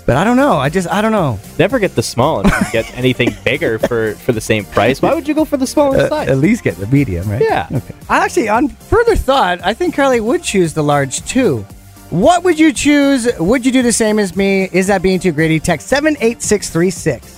But 0.07 0.15
I 0.15 0.23
don't 0.23 0.37
know. 0.37 0.55
I 0.57 0.69
just 0.69 0.87
I 0.89 1.01
don't 1.01 1.11
know. 1.11 1.37
never 1.59 1.79
get 1.79 1.95
the 1.95 2.01
small 2.03 2.39
and 2.39 2.49
get 2.71 2.85
anything 3.03 3.35
bigger 3.43 3.77
for 3.77 4.13
for 4.25 4.31
the 4.31 4.39
same 4.41 4.63
price. 4.63 5.01
Why 5.01 5.13
would 5.13 5.27
you 5.27 5.33
go 5.35 5.43
for 5.43 5.57
the 5.57 5.67
smaller 5.67 5.97
Uh, 5.97 6.07
size? 6.09 6.29
at 6.29 6.37
least 6.37 6.63
get 6.63 6.77
the 6.77 6.87
medium, 6.87 7.29
right? 7.29 7.41
Yeah. 7.41 7.67
Okay. 7.69 7.93
Actually, 8.09 8.47
on 8.49 8.69
further 8.69 9.15
thought, 9.17 9.59
I 9.63 9.73
think 9.73 9.95
Carly 9.95 10.21
would 10.21 10.43
choose 10.43 10.73
the 10.73 10.83
large 10.83 11.25
too. 11.25 11.65
What 12.09 12.45
would 12.45 12.57
you 12.57 12.71
choose? 12.71 13.27
Would 13.37 13.65
you 13.65 13.71
do 13.73 13.81
the 13.81 13.91
same 13.91 14.17
as 14.17 14.33
me? 14.33 14.69
Is 14.71 14.87
that 14.87 15.01
being 15.01 15.19
too 15.19 15.33
greedy? 15.33 15.59
Text 15.59 15.87
seven 15.87 16.15
eight 16.21 16.41
six 16.41 16.69
three 16.69 16.89
six. 16.89 17.36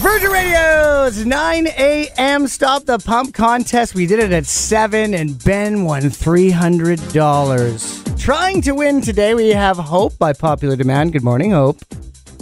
Virgin 0.00 0.30
Radio's 0.30 1.26
9 1.26 1.66
a.m. 1.66 2.48
Stop 2.48 2.86
the 2.86 2.98
Pump 2.98 3.34
contest. 3.34 3.94
We 3.94 4.06
did 4.06 4.18
it 4.18 4.32
at 4.32 4.46
7, 4.46 5.12
and 5.12 5.44
Ben 5.44 5.84
won 5.84 6.04
$300. 6.04 8.18
Trying 8.18 8.62
to 8.62 8.72
win 8.72 9.02
today, 9.02 9.34
we 9.34 9.50
have 9.50 9.76
Hope 9.76 10.16
by 10.16 10.32
popular 10.32 10.74
demand. 10.74 11.12
Good 11.12 11.22
morning, 11.22 11.50
Hope. 11.50 11.80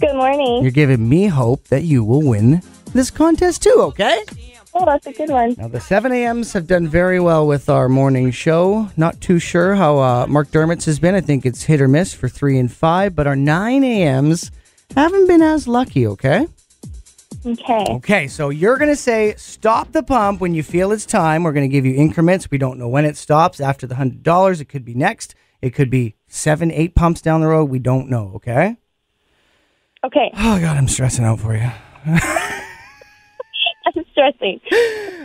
Good 0.01 0.15
morning. 0.15 0.63
You're 0.63 0.71
giving 0.71 1.09
me 1.09 1.27
hope 1.27 1.65
that 1.65 1.83
you 1.83 2.05
will 2.05 2.23
win 2.23 2.63
this 2.93 3.11
contest 3.11 3.65
too, 3.65 3.75
okay? 3.77 4.23
Oh, 4.73 4.85
that's 4.85 5.09
a 5.09 5.13
good 5.13 5.31
one. 5.31 5.57
Now, 5.59 5.67
the 5.67 5.81
7 5.81 6.13
a.m.s 6.13 6.53
have 6.53 6.69
done 6.69 6.87
very 6.87 7.19
well 7.19 7.45
with 7.45 7.69
our 7.69 7.89
morning 7.89 8.31
show. 8.31 8.89
Not 8.97 9.21
too 9.21 9.41
sure 9.41 9.75
how 9.75 9.99
uh, 9.99 10.27
Mark 10.29 10.53
Dermott's 10.53 10.85
has 10.85 11.01
been. 11.01 11.17
I 11.17 11.21
think 11.21 11.45
it's 11.45 11.65
hit 11.65 11.81
or 11.81 11.89
miss 11.89 12.15
for 12.15 12.29
3 12.29 12.57
and 12.57 12.71
5, 12.71 13.17
but 13.17 13.27
our 13.27 13.35
9 13.35 13.83
a.m.s 13.83 14.53
haven't 14.95 15.27
been 15.27 15.43
as 15.43 15.67
lucky, 15.67 16.07
okay? 16.07 16.47
Okay. 17.47 17.87
Okay, 17.89 18.29
so 18.29 18.51
you're 18.51 18.77
going 18.77 18.91
to 18.91 18.97
say 18.97 19.35
stop 19.37 19.93
the 19.93 20.03
pump 20.03 20.41
when 20.41 20.55
you 20.55 20.63
feel 20.63 20.93
it's 20.93 21.07
time. 21.07 21.45
We're 21.45 21.53
going 21.53 21.69
to 21.69 21.73
give 21.73 21.87
you 21.87 21.95
increments. 21.95 22.51
We 22.51 22.59
don't 22.59 22.79
know 22.79 22.89
when 22.89 23.05
it 23.05 23.17
stops 23.17 23.61
after 23.61 23.87
the 23.87 23.95
$100. 23.95 24.61
It 24.61 24.65
could 24.67 24.85
be 24.85 24.95
next. 24.95 25.35
It 25.63 25.71
could 25.71 25.91
be 25.91 26.17
seven, 26.27 26.71
eight 26.71 26.95
pumps 26.95 27.21
down 27.21 27.41
the 27.41 27.49
road. 27.49 27.67
We 27.67 27.79
don't 27.79 28.09
know, 28.09 28.33
okay? 28.37 28.77
Okay. 30.05 30.31
Oh, 30.35 30.61
God, 30.61 30.77
I'm 30.77 30.89
stressing 30.89 31.25
out 31.25 31.41
for 31.41 31.57
you. 31.57 31.71
I'm 32.07 34.05
stressing. 34.13 34.61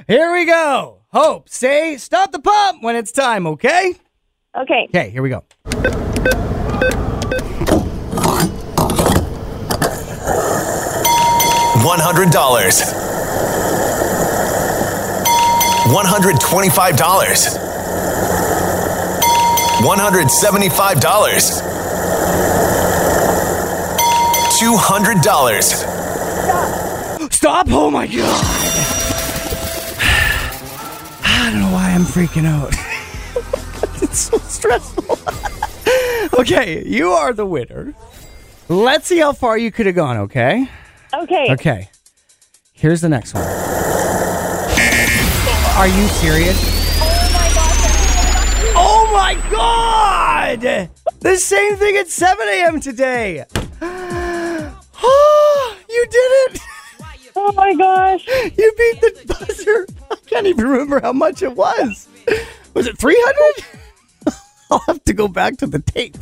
Here 0.08 0.32
we 0.34 0.46
go. 0.46 1.00
Hope, 1.12 1.48
say 1.50 1.98
stop 1.98 2.32
the 2.32 2.40
pump 2.40 2.82
when 2.82 2.96
it's 2.96 3.12
time, 3.12 3.46
okay? 3.46 3.96
Okay. 4.56 4.88
Okay, 4.90 5.10
here 5.12 5.22
we 5.22 5.30
go. 5.30 5.44
$100. 11.84 12.32
$125, 15.84 16.96
$175, 19.84 20.96
$200. 24.64 27.32
Stop! 27.34 27.68
Oh 27.70 27.92
my 27.92 28.08
god! 28.08 28.46
I 31.26 31.50
don't 31.52 31.60
know 31.60 31.74
why 31.74 31.92
I'm 31.92 32.04
freaking 32.04 32.46
out. 32.46 32.74
it's 34.02 34.20
so 34.20 34.38
stressful. 34.38 35.20
okay, 36.40 36.88
you 36.88 37.12
are 37.12 37.34
the 37.34 37.46
winner. 37.46 37.94
Let's 38.70 39.08
see 39.08 39.18
how 39.18 39.34
far 39.34 39.58
you 39.58 39.70
could 39.70 39.88
have 39.88 39.96
gone, 39.96 40.16
okay? 40.20 40.70
Okay. 41.14 41.48
Okay. 41.52 41.90
Here's 42.74 43.02
the 43.02 43.10
next 43.10 43.34
one. 43.34 43.44
Are 45.76 45.88
you 45.88 46.08
serious? 46.08 46.58
Oh 47.00 47.30
my 47.34 47.50
god! 47.54 48.74
Oh 48.76 49.10
my 49.14 49.36
god! 49.52 50.90
The 51.20 51.38
same 51.38 51.76
thing 51.78 51.98
at 51.98 52.08
7 52.08 52.48
a.m. 52.48 52.80
today. 52.80 53.46
Oh, 53.82 55.78
you 55.90 56.06
did 56.06 56.56
it! 56.56 56.62
Oh 57.36 57.52
my 57.54 57.74
gosh. 57.74 58.28
You 58.28 58.74
beat 58.78 59.02
the 59.02 59.26
buzzer. 59.28 59.88
I 60.12 60.16
can't 60.28 60.48
even 60.48 60.68
remember 60.68 61.00
how 61.02 61.14
much 61.14 61.42
it 61.42 61.56
was. 61.56 62.08
Was 62.74 62.88
it 62.88 62.98
300? 62.98 63.66
I'll 64.72 64.80
have 64.80 65.04
to 65.06 65.14
go 65.14 65.28
back 65.28 65.58
to 65.58 65.68
the 65.68 65.80
tape, 65.80 66.18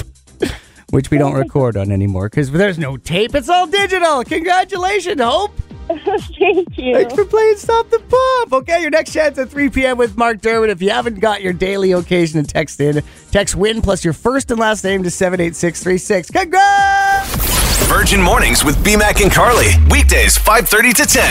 which 0.92 1.10
we 1.10 1.18
don't 1.18 1.34
record 1.34 1.76
on 1.76 1.92
anymore 1.92 2.30
because 2.30 2.52
there's 2.52 2.78
no 2.78 2.98
tape. 2.98 3.34
It's 3.34 3.50
all 3.50 3.68
digital. 3.68 4.24
Congratulations, 4.24 5.22
Hope. 5.22 5.52
Thank 5.88 6.78
you. 6.78 6.94
Thanks 6.94 7.14
for 7.14 7.26
playing 7.26 7.58
Stop 7.58 7.90
the 7.90 8.00
Pump. 8.00 8.54
Okay, 8.54 8.82
your 8.82 8.90
next 8.92 9.12
chance 9.12 9.38
at 9.38 9.50
3 9.50 9.70
p.m. 9.70 9.98
with 9.98 10.18
Mark 10.18 10.40
Dermott. 10.42 10.70
If 10.70 10.82
you 10.82 10.90
haven't 10.90 11.20
got 11.20 11.42
your 11.42 11.54
daily 11.54 11.92
occasion 11.92 12.40
and 12.40 12.48
text 12.48 12.80
in, 12.80 13.02
text 13.32 13.56
WIN 13.56 13.82
plus 13.82 14.04
your 14.04 14.14
first 14.14 14.52
and 14.52 14.60
last 14.60 14.84
name 14.84 15.04
to 15.04 15.12
78636. 15.12 16.30
Congrats! 16.32 17.88
Virgin 17.88 18.22
Mornings 18.22 18.64
with 18.64 18.78
BMAC 18.86 19.22
and 19.22 19.32
Carly. 19.32 19.68
Weekdays 19.90 20.38
5:30 20.38 20.94
to 20.94 21.06
10. 21.06 21.24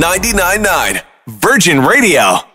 99.9 0.00 1.02
Virgin 1.28 1.80
Radio. 1.80 2.51